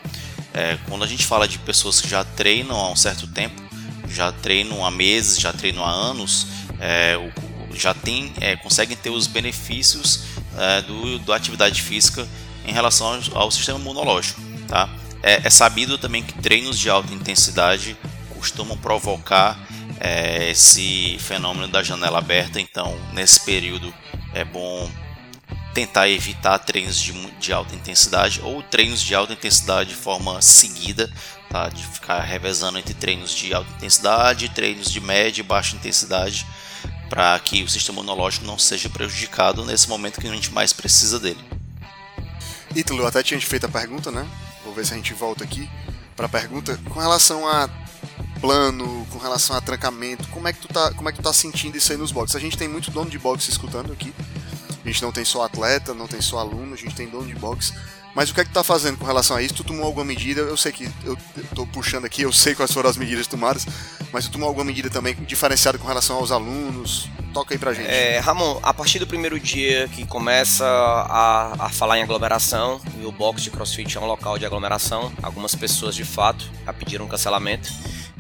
É, 0.54 0.78
quando 0.88 1.04
a 1.04 1.08
gente 1.08 1.26
fala 1.26 1.48
de 1.48 1.60
pessoas 1.60 2.00
que 2.00 2.08
já 2.08 2.24
treinam 2.24 2.78
há 2.78 2.90
um 2.90 2.96
certo 2.96 3.28
tempo, 3.28 3.62
já 4.08 4.32
treinam 4.32 4.86
há 4.86 4.90
meses, 4.90 5.40
já 5.40 5.52
treinam 5.52 5.84
há 5.84 5.92
anos, 5.92 6.48
é, 6.80 7.16
já 7.74 7.94
tem, 7.94 8.34
é, 8.40 8.56
conseguem 8.56 8.96
ter 8.96 9.10
os 9.10 9.28
benefícios 9.28 10.22
do, 10.88 11.20
da 11.20 11.36
atividade 11.36 11.84
física 11.84 12.28
em 12.66 12.72
relação 12.72 13.08
ao, 13.08 13.44
ao 13.44 13.52
sistema 13.52 13.78
imunológico. 13.78 14.42
Tá? 14.68 14.90
É, 15.22 15.42
é, 15.46 15.50
sabido 15.50 15.98
também 15.98 16.24
que 16.24 16.34
treinos 16.34 16.78
de 16.78 16.90
alta 16.90 17.14
intensidade 17.14 17.98
costumam 18.38 18.78
provocar 18.78 19.60
é, 20.00 20.52
esse 20.52 21.18
fenômeno 21.20 21.68
da 21.68 21.84
janela 21.84 22.20
aberta, 22.20 22.60
então 22.60 22.98
nesse 23.14 23.40
período 23.42 23.94
é 24.34 24.46
bom 24.46 24.90
tentar 25.74 26.10
evitar 26.10 26.58
treinos 26.60 27.00
de, 27.00 27.14
de 27.40 27.54
alta 27.54 27.76
intensidade 27.76 28.42
ou 28.44 28.64
treinos 28.64 29.00
de 29.00 29.14
alta 29.14 29.34
intensidade 29.34 29.92
de 29.92 29.96
forma 29.96 30.42
seguida, 30.42 31.12
tá? 31.50 31.70
de 31.70 31.86
ficar 31.86 32.20
revezando 32.22 32.80
entre 32.80 32.94
treinos 32.94 33.32
de 33.32 33.54
alta 33.54 33.72
intensidade 33.74 34.50
treinos 34.50 34.92
de 34.92 35.00
média 35.00 35.42
e 35.42 35.44
baixa 35.44 35.76
intensidade, 35.76 36.48
para 37.10 37.40
que 37.40 37.64
o 37.64 37.70
sistema 37.70 38.00
imunológico 38.00 38.46
não 38.46 38.58
seja 38.58 38.90
prejudicado 38.90 39.64
nesse 39.66 39.88
momento 39.88 40.20
que 40.20 40.28
a 40.28 40.34
gente 40.34 40.52
mais 40.52 40.74
precisa 40.74 41.20
dele. 41.20 41.40
Ítalo, 42.76 43.06
até 43.06 43.24
tinha 43.24 43.40
feito 43.40 43.66
a 43.66 43.70
pergunta, 43.70 44.12
né? 44.12 44.28
Vou 44.64 44.74
ver 44.74 44.86
se 44.86 44.94
a 44.94 44.98
gente 44.98 45.14
volta 45.14 45.44
aqui 45.44 45.70
para 46.16 46.26
a 46.26 46.30
pergunta 46.30 46.78
com 46.90 47.00
relação 47.00 47.48
a 47.48 47.70
plano, 48.40 49.06
com 49.12 49.18
relação 49.18 49.56
a 49.56 49.62
trancamento. 49.62 50.28
Como 50.30 50.48
é 50.48 50.54
que 50.54 50.60
tu 50.60 50.68
tá, 50.68 50.94
como 50.94 51.10
é 51.10 51.12
que 51.12 51.20
tu 51.20 51.24
tá 51.24 51.34
sentindo 51.34 51.78
isso 51.78 51.92
aí 51.92 51.98
nos 51.98 52.12
boxes? 52.12 52.36
A 52.36 52.40
gente 52.40 52.58
tem 52.58 52.68
muito 52.68 52.92
dono 52.92 53.10
de 53.10 53.20
boxe 53.20 53.50
escutando 53.50 53.92
aqui. 53.92 54.14
A 54.84 54.88
gente 54.88 55.02
não 55.02 55.12
tem 55.12 55.26
só 55.26 55.44
atleta, 55.44 55.94
não 55.94 56.08
tem 56.08 56.22
só 56.22 56.40
aluno, 56.40 56.74
a 56.74 56.78
gente 56.78 56.96
tem 56.96 57.10
dono 57.10 57.28
de 57.28 57.36
boxe. 57.36 57.74
Mas 58.18 58.32
o 58.32 58.34
que 58.34 58.42
é 58.42 58.44
que 58.44 58.50
tu 58.50 58.54
tá 58.54 58.64
fazendo 58.64 58.98
com 58.98 59.06
relação 59.06 59.38
a 59.38 59.44
isso? 59.44 59.54
Tu 59.54 59.64
tomou 59.64 59.86
alguma 59.86 60.04
medida? 60.04 60.42
Eu 60.42 60.58
sei 60.58 60.72
que 60.72 60.90
eu 61.06 61.16
tô 61.54 61.68
puxando 61.68 62.06
aqui, 62.06 62.24
eu 62.24 62.34
sei 62.34 62.56
quais 62.56 62.72
foram 62.72 62.90
as 62.90 62.98
medidas 62.98 63.28
tomadas, 63.28 63.68
mas 64.12 64.26
tu 64.26 64.32
tomou 64.32 64.48
alguma 64.48 64.66
medida 64.66 64.90
também 64.90 65.14
diferenciada 65.14 65.78
com 65.78 65.88
relação 65.88 66.16
aos 66.16 66.32
alunos? 66.32 67.10
Toca 67.32 67.54
aí 67.54 67.60
pra 67.60 67.76
gente. 67.76 67.88
É, 67.88 68.18
Ramon, 68.18 68.60
a 68.64 68.74
partir 68.74 68.98
do 68.98 69.06
primeiro 69.06 69.40
dia 69.40 69.88
que 69.90 70.04
começa 70.04 70.66
a, 70.66 71.66
a 71.66 71.70
falar 71.70 72.00
em 72.00 72.02
aglomeração, 72.02 72.82
e 73.00 73.06
o 73.06 73.12
box 73.12 73.44
de 73.44 73.52
CrossFit 73.52 73.98
é 73.98 74.02
um 74.02 74.08
local 74.08 74.40
de 74.40 74.48
aglomeração, 74.48 75.14
algumas 75.22 75.54
pessoas 75.54 75.94
de 75.94 76.04
fato 76.04 76.50
já 76.66 76.74
pediram 76.74 77.08
cancelamento. 77.08 77.70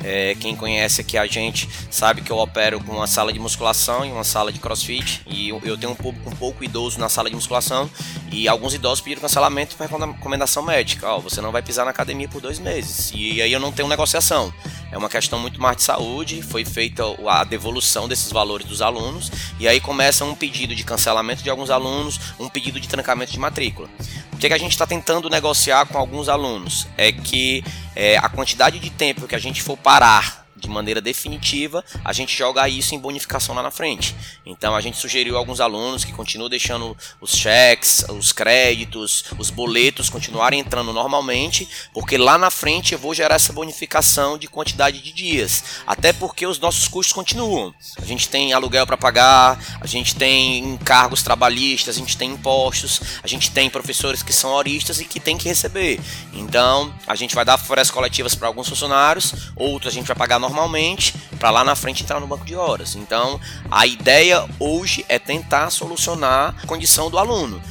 É, 0.03 0.35
quem 0.35 0.55
conhece 0.55 1.01
aqui 1.01 1.17
a 1.17 1.25
gente 1.25 1.67
sabe 1.89 2.21
que 2.21 2.31
eu 2.31 2.37
opero 2.37 2.79
com 2.79 2.93
uma 2.93 3.07
sala 3.07 3.33
de 3.33 3.39
musculação 3.39 4.05
e 4.05 4.11
uma 4.11 4.23
sala 4.23 4.51
de 4.51 4.59
crossfit. 4.59 5.21
E 5.25 5.49
eu, 5.49 5.61
eu 5.63 5.77
tenho 5.77 5.93
um 5.93 5.95
público 5.95 6.29
um 6.29 6.35
pouco 6.35 6.63
idoso 6.63 6.99
na 6.99 7.09
sala 7.09 7.29
de 7.29 7.35
musculação. 7.35 7.89
E 8.31 8.47
alguns 8.47 8.73
idosos 8.73 9.01
pediram 9.01 9.21
cancelamento 9.21 9.75
por 9.75 9.87
recomendação 9.87 10.63
médica. 10.63 11.07
Ó, 11.07 11.19
você 11.19 11.39
não 11.41 11.51
vai 11.51 11.61
pisar 11.61 11.85
na 11.85 11.91
academia 11.91 12.27
por 12.27 12.41
dois 12.41 12.59
meses. 12.59 13.11
E 13.15 13.41
aí 13.41 13.51
eu 13.51 13.59
não 13.59 13.71
tenho 13.71 13.87
negociação. 13.87 14.53
É 14.91 14.97
uma 14.97 15.09
questão 15.09 15.39
muito 15.39 15.61
mais 15.61 15.77
de 15.77 15.83
saúde. 15.83 16.41
Foi 16.41 16.65
feita 16.65 17.03
a 17.27 17.43
devolução 17.43 18.07
desses 18.07 18.31
valores 18.31 18.67
dos 18.67 18.81
alunos. 18.81 19.31
E 19.59 19.67
aí 19.67 19.79
começa 19.79 20.25
um 20.25 20.35
pedido 20.35 20.75
de 20.75 20.83
cancelamento 20.83 21.41
de 21.41 21.49
alguns 21.49 21.69
alunos, 21.69 22.19
um 22.39 22.49
pedido 22.49 22.79
de 22.79 22.87
trancamento 22.87 23.31
de 23.31 23.39
matrícula. 23.39 23.89
O 24.33 24.37
que, 24.37 24.45
é 24.45 24.49
que 24.49 24.55
a 24.55 24.59
gente 24.59 24.71
está 24.71 24.85
tentando 24.85 25.29
negociar 25.29 25.85
com 25.87 25.97
alguns 25.97 26.29
alunos? 26.29 26.87
É 26.97 27.11
que 27.11 27.63
é, 27.95 28.17
a 28.17 28.29
quantidade 28.29 28.77
de 28.77 28.89
tempo 28.89 29.27
que 29.27 29.35
a 29.35 29.39
gente 29.39 29.63
for 29.63 29.77
parar 29.77 30.46
de 30.59 30.69
maneira 30.69 30.99
definitiva, 30.99 31.83
a 32.03 32.13
gente 32.13 32.35
joga 32.35 32.67
isso 32.67 32.95
em 32.95 32.99
bonificação 32.99 33.55
lá 33.55 33.63
na 33.63 33.71
frente. 33.71 34.15
Então 34.45 34.75
a 34.75 34.81
gente 34.81 34.97
sugeriu 34.97 35.37
alguns 35.37 35.59
alunos 35.59 36.03
que 36.03 36.11
continuam 36.11 36.49
deixando 36.49 36.97
os 37.21 37.31
cheques, 37.31 38.05
os 38.09 38.31
créditos, 38.31 39.25
os 39.37 39.49
boletos 39.49 40.09
continuarem 40.09 40.59
entrando 40.59 40.91
normalmente, 40.91 41.67
porque 41.93 42.17
lá 42.17 42.37
na 42.37 42.49
frente 42.49 42.93
eu 42.93 42.99
vou 42.99 43.13
gerar 43.13 43.35
essa 43.35 43.53
bonificação 43.53 44.37
de 44.37 44.47
quantidade 44.47 45.01
de 45.01 45.11
dias. 45.11 45.63
Até 45.85 46.11
porque 46.11 46.45
os 46.45 46.59
nossos 46.59 46.87
custos 46.87 47.13
continuam. 47.13 47.73
A 47.97 48.05
gente 48.05 48.27
tem 48.27 48.53
aluguel 48.53 48.85
para 48.85 48.97
pagar, 48.97 49.59
a 49.79 49.87
gente 49.87 50.15
tem 50.15 50.59
encargos 50.59 51.21
trabalhistas, 51.21 51.95
a 51.95 51.99
gente 51.99 52.17
tem 52.17 52.31
impostos, 52.31 53.01
a 53.21 53.27
gente 53.27 53.51
tem 53.51 53.69
professores 53.69 54.23
que 54.23 54.33
são 54.33 54.51
horistas 54.51 54.99
e 54.99 55.05
que 55.05 55.19
tem 55.19 55.37
que 55.37 55.47
receber. 55.47 55.99
Então 56.33 56.93
a 57.05 57.15
gente 57.15 57.35
vai 57.35 57.45
dar 57.45 57.57
florestas 57.57 57.93
coletivas 57.93 58.35
para 58.35 58.47
alguns 58.47 58.67
funcionários, 58.67 59.51
outros 59.55 59.91
a 59.91 59.95
gente 59.95 60.07
vai 60.07 60.15
pagar 60.15 60.39
normalmente 60.47 61.13
para 61.37 61.51
lá 61.51 61.63
na 61.63 61.75
frente 61.75 62.03
entrar 62.03 62.19
no 62.19 62.27
banco 62.27 62.45
de 62.45 62.55
horas. 62.55 62.95
Então, 62.95 63.39
a 63.69 63.85
ideia 63.85 64.47
hoje 64.59 65.05
é 65.07 65.19
tentar 65.19 65.69
solucionar 65.69 66.55
a 66.63 66.67
condição 66.67 67.09
do 67.09 67.17
aluno. 67.17 67.61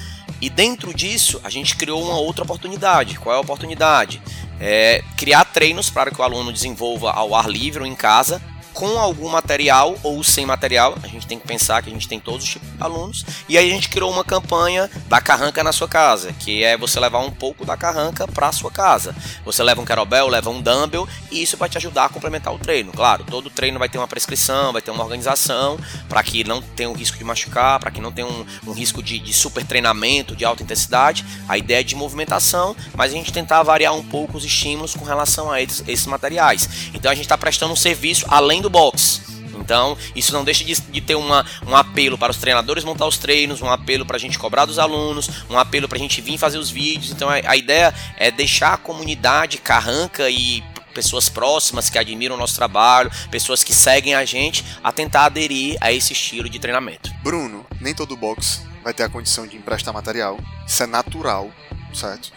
E 0.40 0.50
dentro 0.50 0.92
disso, 0.92 1.40
a 1.42 1.50
gente 1.50 1.76
criou 1.76 2.02
uma 2.02 2.18
outra 2.18 2.44
oportunidade. 2.44 3.18
Qual 3.18 3.34
é 3.34 3.38
a 3.38 3.40
oportunidade? 3.40 4.20
É 4.60 5.02
criar 5.16 5.44
treinos 5.46 5.90
para 5.90 6.10
que 6.10 6.20
o 6.20 6.24
aluno 6.24 6.52
desenvolva 6.52 7.10
ao 7.12 7.34
ar 7.34 7.48
livre 7.48 7.80
ou 7.80 7.86
em 7.86 7.94
casa 7.94 8.40
com 8.76 8.98
algum 8.98 9.30
material 9.30 9.96
ou 10.02 10.22
sem 10.22 10.44
material. 10.44 10.96
A 11.02 11.08
gente 11.08 11.26
tem 11.26 11.38
que 11.38 11.46
pensar 11.46 11.82
que 11.82 11.88
a 11.88 11.92
gente 11.92 12.06
tem 12.06 12.20
todos 12.20 12.44
os 12.44 12.50
tipos 12.50 12.68
de 12.68 12.76
alunos. 12.78 13.24
E 13.48 13.56
aí 13.56 13.70
a 13.70 13.74
gente 13.74 13.88
criou 13.88 14.12
uma 14.12 14.22
campanha 14.22 14.90
da 15.08 15.18
carranca 15.18 15.64
na 15.64 15.72
sua 15.72 15.88
casa, 15.88 16.32
que 16.34 16.62
é 16.62 16.76
você 16.76 17.00
levar 17.00 17.20
um 17.20 17.30
pouco 17.30 17.64
da 17.64 17.74
carranca 17.74 18.28
para 18.28 18.52
sua 18.52 18.70
casa. 18.70 19.16
Você 19.46 19.62
leva 19.62 19.80
um 19.80 19.84
kettlebell, 19.84 20.28
leva 20.28 20.50
um 20.50 20.60
dumbbell 20.60 21.08
e 21.32 21.42
isso 21.42 21.56
vai 21.56 21.70
te 21.70 21.78
ajudar 21.78 22.04
a 22.04 22.08
complementar 22.10 22.54
o 22.54 22.58
treino. 22.58 22.92
Claro, 22.92 23.24
todo 23.24 23.48
treino 23.48 23.78
vai 23.78 23.88
ter 23.88 23.96
uma 23.96 24.06
prescrição, 24.06 24.74
vai 24.74 24.82
ter 24.82 24.90
uma 24.90 25.02
organização 25.02 25.78
para 26.06 26.22
que 26.22 26.44
não 26.44 26.60
tenha 26.60 26.90
um 26.90 26.94
risco 26.94 27.16
de 27.16 27.24
machucar, 27.24 27.80
para 27.80 27.90
que 27.90 28.00
não 28.00 28.12
tenha 28.12 28.28
um, 28.28 28.44
um 28.66 28.72
risco 28.72 29.02
de, 29.02 29.18
de, 29.18 29.32
super 29.32 29.64
treinamento, 29.64 30.36
de 30.36 30.44
alta 30.44 30.62
intensidade. 30.62 31.24
A 31.48 31.56
ideia 31.56 31.80
é 31.80 31.82
de 31.82 31.94
movimentação, 31.94 32.76
mas 32.94 33.10
a 33.10 33.16
gente 33.16 33.32
tentar 33.32 33.62
variar 33.62 33.94
um 33.94 34.04
pouco 34.04 34.36
os 34.36 34.44
estímulos 34.44 34.94
com 34.94 35.04
relação 35.04 35.50
a 35.50 35.62
esses, 35.62 35.82
esses 35.88 36.06
materiais. 36.06 36.90
Então 36.92 37.10
a 37.10 37.14
gente 37.14 37.24
está 37.24 37.38
prestando 37.38 37.72
um 37.72 37.76
serviço 37.76 38.26
além 38.28 38.60
do 38.60 38.65
do 38.66 38.70
box. 38.70 39.22
Então, 39.58 39.96
isso 40.14 40.32
não 40.32 40.44
deixa 40.44 40.64
de, 40.64 40.74
de, 40.74 41.00
ter 41.00 41.14
uma, 41.14 41.44
um 41.66 41.74
apelo 41.74 42.16
para 42.18 42.30
os 42.30 42.36
treinadores 42.36 42.84
montar 42.84 43.06
os 43.06 43.18
treinos, 43.18 43.62
um 43.62 43.70
apelo 43.70 44.04
para 44.04 44.16
a 44.16 44.20
gente 44.20 44.38
cobrar 44.38 44.64
dos 44.64 44.78
alunos, 44.78 45.28
um 45.50 45.58
apelo 45.58 45.88
para 45.88 45.96
a 45.96 46.00
gente 46.00 46.20
vir 46.20 46.38
fazer 46.38 46.58
os 46.58 46.70
vídeos. 46.70 47.10
Então, 47.10 47.28
a, 47.28 47.34
a, 47.34 47.56
ideia 47.56 47.92
é 48.16 48.30
deixar 48.30 48.74
a 48.74 48.76
comunidade 48.76 49.58
carranca 49.58 50.30
e 50.30 50.62
pessoas 50.94 51.28
próximas 51.28 51.90
que 51.90 51.98
admiram 51.98 52.36
o 52.36 52.38
nosso 52.38 52.54
trabalho, 52.54 53.10
pessoas 53.30 53.64
que 53.64 53.74
seguem 53.74 54.14
a 54.14 54.24
gente, 54.24 54.64
a 54.82 54.92
tentar 54.92 55.24
aderir 55.26 55.76
a 55.80 55.92
esse 55.92 56.12
estilo 56.12 56.48
de 56.48 56.58
treinamento. 56.58 57.12
Bruno, 57.22 57.66
nem 57.80 57.94
todo 57.94 58.16
box 58.16 58.62
vai 58.82 58.94
ter 58.94 59.02
a 59.02 59.08
condição 59.08 59.46
de 59.46 59.56
emprestar 59.56 59.92
material. 59.92 60.38
Isso 60.64 60.82
é 60.82 60.86
natural, 60.86 61.50
certo? 61.92 62.32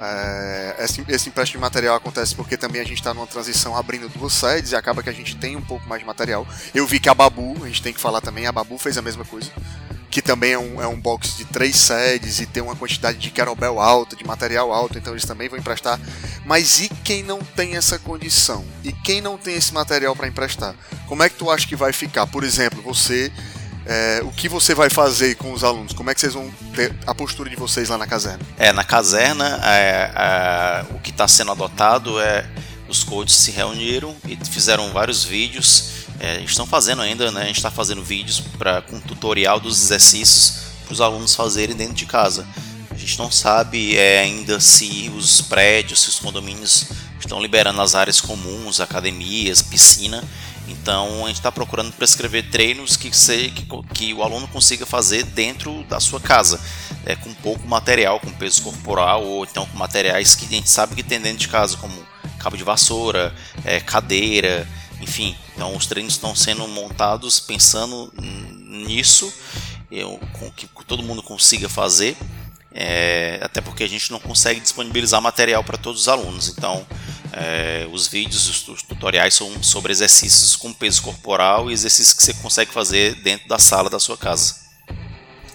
É, 0.00 0.76
esse, 0.80 1.04
esse, 1.08 1.28
empréstimo 1.28 1.60
de 1.60 1.62
material 1.62 1.94
acontece 1.94 2.34
porque 2.34 2.56
também 2.56 2.80
a 2.80 2.84
gente 2.84 2.98
está 2.98 3.14
numa 3.14 3.26
transição 3.26 3.76
abrindo 3.76 4.08
duas 4.08 4.32
sedes 4.32 4.72
e 4.72 4.76
acaba 4.76 5.02
que 5.02 5.08
a 5.08 5.12
gente 5.12 5.36
tem 5.36 5.56
um 5.56 5.62
pouco 5.62 5.88
mais 5.88 6.00
de 6.00 6.06
material. 6.06 6.46
Eu 6.74 6.86
vi 6.86 6.98
que 6.98 7.08
a 7.08 7.14
Babu, 7.14 7.56
a 7.62 7.66
gente 7.66 7.82
tem 7.82 7.92
que 7.92 8.00
falar 8.00 8.20
também, 8.20 8.46
a 8.46 8.52
Babu 8.52 8.76
fez 8.76 8.98
a 8.98 9.02
mesma 9.02 9.24
coisa. 9.24 9.50
Que 10.10 10.22
também 10.22 10.52
é 10.52 10.58
um, 10.58 10.80
é 10.80 10.86
um 10.86 11.00
box 11.00 11.36
de 11.36 11.44
três 11.44 11.76
sedes 11.76 12.38
e 12.38 12.46
tem 12.46 12.62
uma 12.62 12.76
quantidade 12.76 13.18
de 13.18 13.30
kettlebell 13.30 13.80
alta, 13.80 14.14
de 14.14 14.24
material 14.24 14.72
alto, 14.72 14.96
então 14.96 15.12
eles 15.12 15.24
também 15.24 15.48
vão 15.48 15.58
emprestar. 15.58 15.98
Mas 16.44 16.80
e 16.80 16.88
quem 16.88 17.22
não 17.22 17.40
tem 17.40 17.76
essa 17.76 17.98
condição? 17.98 18.64
E 18.84 18.92
quem 18.92 19.20
não 19.20 19.36
tem 19.36 19.56
esse 19.56 19.74
material 19.74 20.14
para 20.14 20.28
emprestar? 20.28 20.74
Como 21.08 21.22
é 21.22 21.28
que 21.28 21.36
tu 21.36 21.50
acha 21.50 21.66
que 21.66 21.74
vai 21.74 21.92
ficar? 21.92 22.28
Por 22.28 22.44
exemplo, 22.44 22.80
você 22.80 23.32
é, 23.86 24.22
o 24.24 24.30
que 24.30 24.48
você 24.48 24.74
vai 24.74 24.88
fazer 24.88 25.36
com 25.36 25.52
os 25.52 25.62
alunos? 25.62 25.92
Como 25.92 26.10
é 26.10 26.14
que 26.14 26.20
vocês 26.20 26.34
vão 26.34 26.50
ter 26.74 26.94
a 27.06 27.14
postura 27.14 27.50
de 27.50 27.56
vocês 27.56 27.88
lá 27.88 27.98
na 27.98 28.06
caserna? 28.06 28.40
É, 28.56 28.72
na 28.72 28.84
caserna, 28.84 29.60
é, 29.62 30.10
é, 30.14 30.94
o 30.94 31.00
que 31.00 31.10
está 31.10 31.28
sendo 31.28 31.52
adotado 31.52 32.18
é 32.20 32.46
os 32.88 33.02
coaches 33.02 33.36
se 33.36 33.50
reuniram 33.50 34.14
e 34.26 34.36
fizeram 34.36 34.90
vários 34.92 35.24
vídeos. 35.24 36.04
É, 36.20 36.40
estão 36.40 36.66
fazendo 36.66 37.02
ainda, 37.02 37.30
né? 37.30 37.42
A 37.42 37.46
gente 37.46 37.56
está 37.56 37.70
fazendo 37.70 38.02
vídeos 38.02 38.40
pra, 38.40 38.80
com 38.82 39.00
tutorial 39.00 39.58
dos 39.60 39.82
exercícios 39.82 40.64
para 40.84 40.92
os 40.92 41.00
alunos 41.00 41.34
fazerem 41.34 41.74
dentro 41.74 41.94
de 41.94 42.06
casa. 42.06 42.46
A 42.90 42.96
gente 42.96 43.18
não 43.18 43.30
sabe 43.30 43.96
é, 43.96 44.20
ainda 44.20 44.60
se 44.60 45.12
os 45.16 45.40
prédios, 45.40 46.02
se 46.02 46.08
os 46.08 46.20
condomínios 46.20 46.86
estão 47.18 47.40
liberando 47.40 47.80
as 47.80 47.94
áreas 47.94 48.20
comuns, 48.20 48.80
academias, 48.80 49.60
piscina. 49.60 50.22
Então 50.66 51.24
a 51.24 51.28
gente 51.28 51.36
está 51.36 51.52
procurando 51.52 51.92
prescrever 51.92 52.50
treinos 52.50 52.96
que, 52.96 53.14
se, 53.14 53.50
que, 53.50 53.66
que, 53.92 54.14
o 54.14 54.22
aluno 54.22 54.48
consiga 54.48 54.86
fazer 54.86 55.24
dentro 55.24 55.84
da 55.84 56.00
sua 56.00 56.20
casa, 56.20 56.60
é, 57.04 57.14
com 57.14 57.32
pouco 57.34 57.66
material, 57.66 58.18
com 58.18 58.30
peso 58.30 58.62
corporal 58.62 59.24
ou 59.24 59.44
então 59.44 59.66
com 59.66 59.76
materiais 59.76 60.34
que 60.34 60.46
a 60.46 60.48
gente 60.48 60.70
sabe 60.70 60.94
que 60.94 61.02
tem 61.02 61.20
dentro 61.20 61.38
de 61.38 61.48
casa, 61.48 61.76
como 61.76 61.94
cabo 62.38 62.56
de 62.56 62.64
vassoura, 62.64 63.34
é, 63.64 63.80
cadeira, 63.80 64.66
enfim. 65.00 65.36
Então 65.54 65.76
os 65.76 65.86
treinos 65.86 66.14
estão 66.14 66.34
sendo 66.34 66.66
montados 66.66 67.40
pensando 67.40 68.12
nisso, 68.20 69.32
eu, 69.90 70.18
com 70.32 70.50
que 70.50 70.66
todo 70.86 71.02
mundo 71.02 71.22
consiga 71.22 71.68
fazer 71.68 72.16
é, 72.74 73.38
até 73.40 73.60
porque 73.60 73.84
a 73.84 73.88
gente 73.88 74.10
não 74.10 74.18
consegue 74.18 74.58
disponibilizar 74.58 75.22
material 75.22 75.62
para 75.62 75.78
todos 75.78 76.02
os 76.02 76.08
alunos. 76.08 76.48
Então, 76.48 76.84
é, 77.32 77.88
os 77.92 78.08
vídeos, 78.08 78.48
os, 78.48 78.68
os, 78.68 78.82
tutoriais 78.82 79.34
são 79.34 79.62
sobre 79.62 79.92
exercícios 79.92 80.56
com 80.56 80.72
peso 80.72 81.02
corporal 81.02 81.70
e 81.70 81.72
exercícios 81.72 82.14
que 82.14 82.22
você 82.24 82.34
consegue 82.34 82.72
fazer 82.72 83.14
dentro 83.22 83.48
da 83.48 83.58
sala 83.58 83.88
da 83.88 84.00
sua 84.00 84.16
casa. 84.16 84.63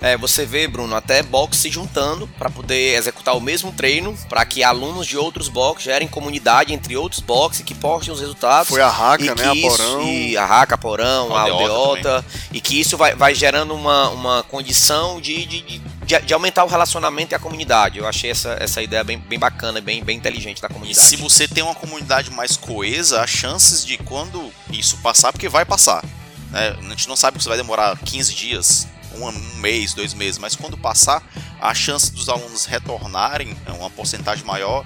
É, 0.01 0.15
você 0.15 0.46
vê, 0.46 0.68
Bruno, 0.68 0.96
até 0.96 1.22
box 1.22 1.58
se 1.58 1.70
juntando 1.70 2.27
para 2.38 2.50
poder 2.50 2.96
executar 2.96 3.36
o 3.36 3.41
mesmo 3.41 3.72
treino, 3.74 4.18
para 4.29 4.46
que 4.46 4.63
alunos 4.63 5.06
de 5.06 5.18
outros 5.18 5.50
box 5.50 5.84
gerem 5.84 6.08
comunidade 6.08 6.74
entre 6.74 6.96
outros 6.96 7.20
boxes 7.20 7.63
que 7.63 7.75
postem 7.75 8.13
os 8.13 8.22
resultados. 8.22 8.70
Foi 8.70 8.82
a 8.82 8.89
Raca, 8.89 9.36
né? 9.36 9.46
A 9.46 9.56
Porão. 9.56 10.01
E 10.03 10.38
a 10.38 10.46
Raca, 10.46 10.75
a 10.75 10.77
Porão, 10.77 11.36
a 11.36 11.41
Aldeota. 11.41 12.25
E 12.51 12.62
que 12.62 12.79
isso 12.79 12.96
vai, 12.96 13.13
vai 13.13 13.36
gerando 13.36 13.74
uma, 13.74 14.10
uma 14.10 14.44
condição 14.44 15.20
de, 15.20 15.46
de, 15.46 15.62
de, 15.62 16.22
de, 16.22 16.34
aumentar 16.34 16.63
o 16.63 16.68
relacionamento 16.68 17.34
e 17.34 17.36
a 17.36 17.39
comunidade. 17.39 18.00
Eu 18.00 18.08
achei 18.08 18.32
essa, 18.32 18.56
essa 18.60 18.82
ideia 18.82 19.03
bem, 19.03 19.18
bem 19.18 19.38
bacana, 19.38 19.82
bem, 19.82 20.01
bem 20.01 20.15
inteligente 20.15 20.62
da 20.62 20.70
comunidade. 20.70 21.06
E 21.06 21.10
se 21.10 21.18
você 21.18 21.46
tem 21.46 21.63
uma 21.63 21.75
comunidade 21.75 22.32
mais 22.32 22.56
coesa, 22.56 23.22
as 23.22 23.29
chances 23.29 23.86
de 23.86 23.98
quando 23.98 24.50
isso 24.72 24.98
passar, 25.00 25.34
porque 25.34 25.50
vai 25.50 25.65
passar. 25.65 26.06
Né? 26.51 26.75
A 26.79 26.89
gente 26.89 27.10
não 27.10 27.18
sabe 27.18 27.36
que 27.36 27.41
isso 27.41 27.50
vai 27.50 27.58
demorar 27.58 27.98
15 27.98 28.34
dias, 28.34 28.88
um, 29.21 29.31
mês, 29.57 29.93
dois 29.93 30.13
meses, 30.13 30.38
mas 30.38 30.55
quando 30.55 30.77
passar, 30.77 31.23
a 31.59 31.73
chance 31.73 32.11
dos 32.11 32.29
alunos 32.29 32.65
retornarem 32.65 33.55
é 33.65 33.71
uma 33.71 33.89
porcentagem 33.89 34.45
maior 34.45 34.85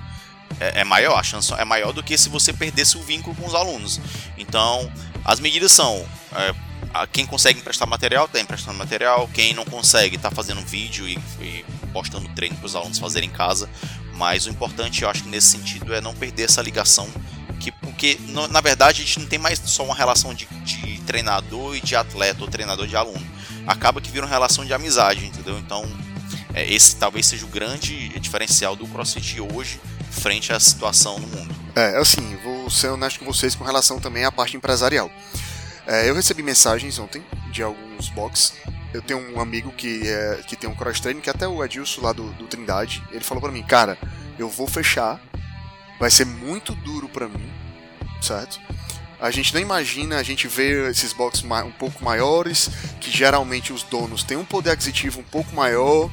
é, 0.59 0.81
é, 0.81 0.83
maior, 0.83 1.17
a 1.17 1.23
chance 1.23 1.51
é 1.53 1.65
maior 1.65 1.91
do 1.91 2.03
que 2.03 2.17
se 2.17 2.29
você 2.29 2.53
perdesse 2.53 2.97
o 2.97 3.01
vínculo 3.01 3.35
com 3.35 3.45
os 3.45 3.55
alunos. 3.55 3.99
Então, 4.37 4.91
as 5.25 5.39
medidas 5.39 5.71
são 5.71 6.05
é, 6.33 6.53
quem 7.11 7.25
consegue 7.25 7.59
emprestar 7.59 7.87
material 7.87 8.25
está 8.25 8.39
emprestando 8.39 8.77
material, 8.77 9.27
quem 9.33 9.53
não 9.53 9.65
consegue 9.65 10.15
está 10.15 10.29
fazendo 10.29 10.61
vídeo 10.61 11.07
e, 11.07 11.17
e 11.41 11.65
postando 11.91 12.27
treino 12.29 12.55
para 12.57 12.65
os 12.65 12.75
alunos 12.75 12.99
fazerem 12.99 13.29
em 13.29 13.31
casa. 13.31 13.69
Mas 14.13 14.45
o 14.45 14.49
importante, 14.49 15.01
eu 15.01 15.09
acho 15.09 15.23
que 15.23 15.29
nesse 15.29 15.47
sentido, 15.47 15.93
é 15.93 15.99
não 15.99 16.13
perder 16.13 16.43
essa 16.43 16.61
ligação 16.61 17.09
que, 17.59 17.71
porque 17.71 18.19
na 18.51 18.61
verdade 18.61 19.01
a 19.01 19.05
gente 19.05 19.19
não 19.19 19.27
tem 19.27 19.39
mais 19.39 19.59
só 19.65 19.85
uma 19.85 19.95
relação 19.95 20.33
de, 20.33 20.45
de 20.63 20.99
treinador 21.01 21.75
e 21.75 21.81
de 21.81 21.95
atleta 21.95 22.41
ou 22.41 22.47
treinador 22.49 22.85
de 22.85 22.95
aluno 22.95 23.32
acaba 23.65 24.01
que 24.01 24.11
vira 24.11 24.25
uma 24.25 24.31
relação 24.31 24.65
de 24.65 24.73
amizade, 24.73 25.25
entendeu? 25.25 25.57
Então, 25.59 25.85
é, 26.53 26.71
esse 26.71 26.95
talvez 26.95 27.25
seja 27.25 27.45
o 27.45 27.49
grande 27.49 28.09
diferencial 28.19 28.75
do 28.75 28.87
CrossFit 28.87 29.41
hoje 29.41 29.79
frente 30.11 30.53
à 30.53 30.59
situação 30.59 31.19
no 31.19 31.27
mundo. 31.27 31.55
É, 31.75 31.97
assim, 31.97 32.37
vou 32.43 32.69
ser 32.69 32.89
honesto 32.89 33.19
com 33.19 33.25
vocês 33.25 33.55
com 33.55 33.63
relação 33.63 33.99
também 33.99 34.25
à 34.25 34.31
parte 34.31 34.55
empresarial. 34.55 35.09
É, 35.87 36.09
eu 36.09 36.15
recebi 36.15 36.43
mensagens 36.43 36.99
ontem 36.99 37.23
de 37.51 37.63
alguns 37.63 38.09
box. 38.09 38.53
Eu 38.93 39.01
tenho 39.01 39.19
um 39.33 39.39
amigo 39.39 39.71
que, 39.71 40.07
é, 40.07 40.41
que 40.45 40.55
tem 40.55 40.69
um 40.69 40.75
cross 40.75 40.99
training, 40.99 41.19
que 41.19 41.29
até 41.29 41.47
o 41.47 41.63
Edilson 41.63 42.01
lá 42.01 42.13
do, 42.13 42.31
do 42.33 42.45
Trindade, 42.45 43.03
ele 43.11 43.23
falou 43.23 43.41
para 43.41 43.51
mim, 43.51 43.63
cara, 43.63 43.97
eu 44.37 44.47
vou 44.47 44.67
fechar, 44.67 45.19
vai 45.99 46.11
ser 46.11 46.25
muito 46.25 46.75
duro 46.75 47.09
para 47.09 47.27
mim, 47.27 47.51
certo? 48.21 48.61
A 49.23 49.31
gente 49.31 49.53
não 49.53 49.61
imagina, 49.61 50.17
a 50.17 50.23
gente 50.23 50.49
vê 50.49 50.89
esses 50.89 51.13
boxes 51.13 51.45
um 51.45 51.71
pouco 51.71 52.03
maiores, 52.03 52.69
que 52.99 53.09
geralmente 53.09 53.71
os 53.71 53.81
donos 53.81 54.21
têm 54.21 54.35
um 54.35 54.43
poder 54.43 54.71
aquisitivo 54.71 55.21
um 55.21 55.23
pouco 55.23 55.55
maior, 55.55 56.11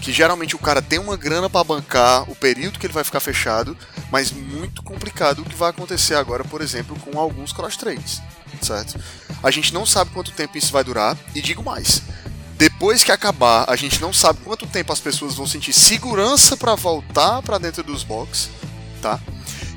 que 0.00 0.12
geralmente 0.12 0.56
o 0.56 0.58
cara 0.58 0.82
tem 0.82 0.98
uma 0.98 1.16
grana 1.16 1.48
para 1.48 1.62
bancar 1.62 2.28
o 2.28 2.34
período 2.34 2.80
que 2.80 2.86
ele 2.86 2.92
vai 2.92 3.04
ficar 3.04 3.20
fechado, 3.20 3.78
mas 4.10 4.32
muito 4.32 4.82
complicado 4.82 5.42
o 5.42 5.44
que 5.44 5.54
vai 5.54 5.70
acontecer 5.70 6.16
agora, 6.16 6.42
por 6.42 6.60
exemplo, 6.60 6.98
com 6.98 7.20
alguns 7.20 7.52
cross 7.52 7.76
trades, 7.76 8.20
certo? 8.60 8.98
A 9.44 9.50
gente 9.52 9.72
não 9.72 9.86
sabe 9.86 10.10
quanto 10.10 10.32
tempo 10.32 10.58
isso 10.58 10.72
vai 10.72 10.82
durar 10.82 11.16
e 11.32 11.40
digo 11.40 11.62
mais. 11.62 12.02
Depois 12.58 13.04
que 13.04 13.12
acabar, 13.12 13.64
a 13.70 13.76
gente 13.76 14.00
não 14.00 14.12
sabe 14.12 14.40
quanto 14.40 14.66
tempo 14.66 14.92
as 14.92 14.98
pessoas 14.98 15.36
vão 15.36 15.46
sentir 15.46 15.72
segurança 15.72 16.56
para 16.56 16.74
voltar 16.74 17.42
para 17.42 17.58
dentro 17.58 17.84
dos 17.84 18.02
boxes, 18.02 18.50
tá? 19.00 19.20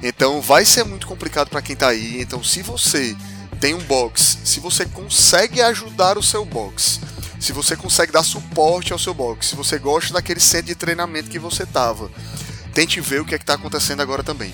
Então 0.04 0.42
vai 0.42 0.66
ser 0.66 0.84
muito 0.84 1.08
complicado 1.08 1.50
para 1.50 1.62
quem 1.62 1.74
está 1.74 1.88
aí. 1.88 2.22
Então 2.22 2.44
se 2.44 2.62
você 2.62 3.16
tem 3.60 3.74
um 3.74 3.84
box, 3.84 4.40
se 4.44 4.60
você 4.60 4.86
consegue 4.86 5.62
ajudar 5.62 6.18
o 6.18 6.24
seu 6.24 6.44
box, 6.44 7.00
se 7.40 7.54
você 7.54 7.78
consegue 7.78 8.12
dar 8.12 8.24
suporte 8.24 8.92
ao 8.92 9.00
seu 9.00 9.14
box, 9.14 9.48
se 9.48 9.56
você 9.56 9.80
gosta 9.80 10.14
daquele 10.14 10.42
centro 10.42 10.68
de 10.68 10.76
treinamento 10.76 11.30
que 11.30 11.40
você 11.40 11.66
tava, 11.66 12.12
tente 12.74 13.00
ver 13.00 13.22
o 13.22 13.26
que 13.26 13.34
é 13.34 13.38
está 13.38 13.54
acontecendo 13.54 14.02
agora 14.02 14.24
também. 14.24 14.54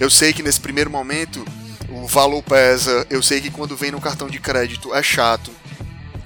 Eu 0.00 0.10
sei 0.10 0.32
que 0.32 0.42
nesse 0.42 0.60
primeiro 0.60 0.90
momento 0.90 1.44
o 1.88 2.06
valor 2.06 2.42
pesa, 2.42 3.06
eu 3.08 3.22
sei 3.22 3.40
que 3.40 3.50
quando 3.50 3.76
vem 3.76 3.92
no 3.92 4.00
cartão 4.00 4.28
de 4.28 4.40
crédito 4.40 4.92
é 4.92 5.02
chato. 5.02 5.52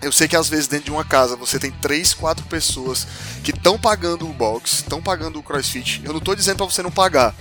Eu 0.01 0.11
sei 0.11 0.27
que 0.27 0.35
às 0.35 0.49
vezes 0.49 0.67
dentro 0.67 0.87
de 0.87 0.91
uma 0.91 1.05
casa 1.05 1.37
você 1.37 1.59
tem 1.59 1.71
3, 1.71 2.15
4 2.15 2.47
pessoas 2.47 3.07
que 3.45 3.51
estão 3.51 3.79
pagando 3.79 4.29
o 4.29 4.33
box, 4.33 4.77
estão 4.77 5.01
pagando 5.01 5.39
o 5.39 5.43
CrossFit. 5.43 6.03
Eu 6.05 6.13
não 6.13 6.19
estou 6.19 6.35
dizendo 6.35 6.57
para 6.57 6.67
você 6.67 6.83
não 6.83 6.91
pagar. 6.91 7.35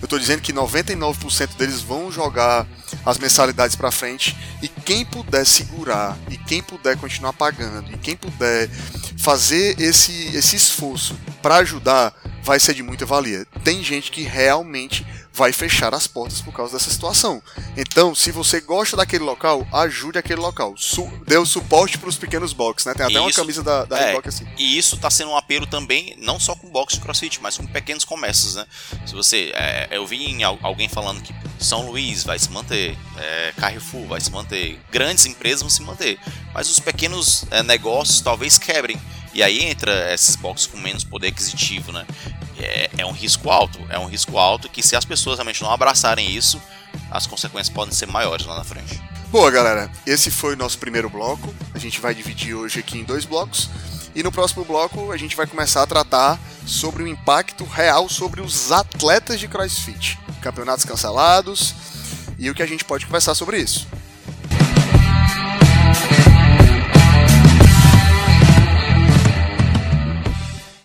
Eu 0.00 0.04
estou 0.04 0.18
dizendo 0.18 0.42
que 0.42 0.52
99% 0.52 1.56
deles 1.56 1.80
vão 1.80 2.10
jogar 2.10 2.66
as 3.04 3.18
mensalidades 3.18 3.76
para 3.76 3.90
frente 3.90 4.36
e 4.62 4.68
quem 4.68 5.04
puder 5.04 5.44
segurar 5.44 6.16
e 6.30 6.36
quem 6.36 6.62
puder 6.62 6.96
continuar 6.96 7.32
pagando 7.32 7.92
e 7.92 7.98
quem 7.98 8.16
puder 8.16 8.68
fazer 9.18 9.80
esse, 9.80 10.36
esse 10.36 10.56
esforço 10.56 11.18
para 11.42 11.56
ajudar 11.56 12.14
vai 12.42 12.58
ser 12.60 12.74
de 12.74 12.82
muita 12.82 13.04
valia. 13.04 13.46
Tem 13.64 13.82
gente 13.82 14.10
que 14.10 14.22
realmente 14.22 15.04
vai 15.38 15.52
fechar 15.52 15.94
as 15.94 16.08
portas 16.08 16.40
por 16.40 16.52
causa 16.52 16.72
dessa 16.72 16.90
situação. 16.90 17.40
Então, 17.76 18.12
se 18.12 18.32
você 18.32 18.60
gosta 18.60 18.96
daquele 18.96 19.22
local, 19.22 19.64
ajude 19.72 20.18
aquele 20.18 20.40
local. 20.40 20.74
Su 20.76 21.08
dê 21.24 21.36
o 21.38 21.46
suporte 21.46 21.96
para 21.96 22.08
os 22.08 22.16
pequenos 22.16 22.52
boxes, 22.52 22.86
né? 22.86 22.94
Tem 22.94 23.06
até 23.06 23.14
isso, 23.14 23.22
uma 23.22 23.32
camisa 23.32 23.62
da, 23.62 23.84
da 23.84 23.98
é, 24.00 24.20
assim. 24.24 24.44
E 24.58 24.76
isso 24.76 24.96
está 24.96 25.08
sendo 25.08 25.30
um 25.30 25.36
apelo 25.36 25.64
também, 25.64 26.16
não 26.18 26.40
só 26.40 26.56
com 26.56 26.68
box 26.68 26.94
de 26.94 27.00
crossfit, 27.00 27.40
mas 27.40 27.56
com 27.56 27.64
pequenos 27.66 28.04
comércios, 28.04 28.56
né? 28.56 28.66
Se 29.06 29.14
você. 29.14 29.52
É, 29.54 29.88
eu 29.92 30.04
vi 30.08 30.36
alguém 30.60 30.88
falando 30.88 31.22
que 31.22 31.32
São 31.60 31.88
Luís 31.88 32.24
vai 32.24 32.38
se 32.38 32.50
manter, 32.50 32.98
é, 33.16 33.52
Carrefour 33.56 34.08
vai 34.08 34.20
se 34.20 34.32
manter, 34.32 34.80
grandes 34.90 35.24
empresas 35.24 35.60
vão 35.60 35.70
se 35.70 35.82
manter, 35.82 36.18
mas 36.52 36.68
os 36.68 36.80
pequenos 36.80 37.44
é, 37.52 37.62
negócios 37.62 38.20
talvez 38.20 38.58
quebrem. 38.58 39.00
E 39.34 39.42
aí 39.42 39.64
entra 39.64 40.12
esses 40.12 40.36
boxes 40.36 40.66
com 40.66 40.78
menos 40.78 41.04
poder 41.04 41.28
aquisitivo, 41.28 41.92
né? 41.92 42.06
é, 42.58 42.90
é 42.98 43.06
um 43.06 43.12
risco 43.12 43.50
alto. 43.50 43.78
É 43.88 43.98
um 43.98 44.06
risco 44.06 44.36
alto 44.36 44.68
que 44.68 44.82
se 44.82 44.96
as 44.96 45.04
pessoas 45.04 45.38
realmente 45.38 45.62
não 45.62 45.70
abraçarem 45.70 46.30
isso, 46.30 46.60
as 47.10 47.26
consequências 47.26 47.68
podem 47.68 47.94
ser 47.94 48.06
maiores 48.06 48.46
lá 48.46 48.56
na 48.56 48.64
frente. 48.64 49.00
Boa, 49.30 49.50
galera. 49.50 49.90
Esse 50.06 50.30
foi 50.30 50.54
o 50.54 50.56
nosso 50.56 50.78
primeiro 50.78 51.08
bloco. 51.08 51.54
A 51.74 51.78
gente 51.78 52.00
vai 52.00 52.14
dividir 52.14 52.54
hoje 52.54 52.80
aqui 52.80 52.98
em 52.98 53.04
dois 53.04 53.24
blocos. 53.24 53.70
E 54.14 54.22
no 54.22 54.32
próximo 54.32 54.64
bloco 54.64 55.12
a 55.12 55.16
gente 55.16 55.36
vai 55.36 55.46
começar 55.46 55.82
a 55.82 55.86
tratar 55.86 56.40
sobre 56.66 57.02
o 57.02 57.06
impacto 57.06 57.64
real 57.64 58.08
sobre 58.08 58.40
os 58.40 58.72
atletas 58.72 59.38
de 59.38 59.46
CrossFit. 59.46 60.18
Campeonatos 60.40 60.84
cancelados 60.84 61.74
e 62.38 62.50
o 62.50 62.54
que 62.54 62.62
a 62.62 62.66
gente 62.66 62.84
pode 62.84 63.06
conversar 63.06 63.34
sobre 63.34 63.58
isso. 63.58 63.86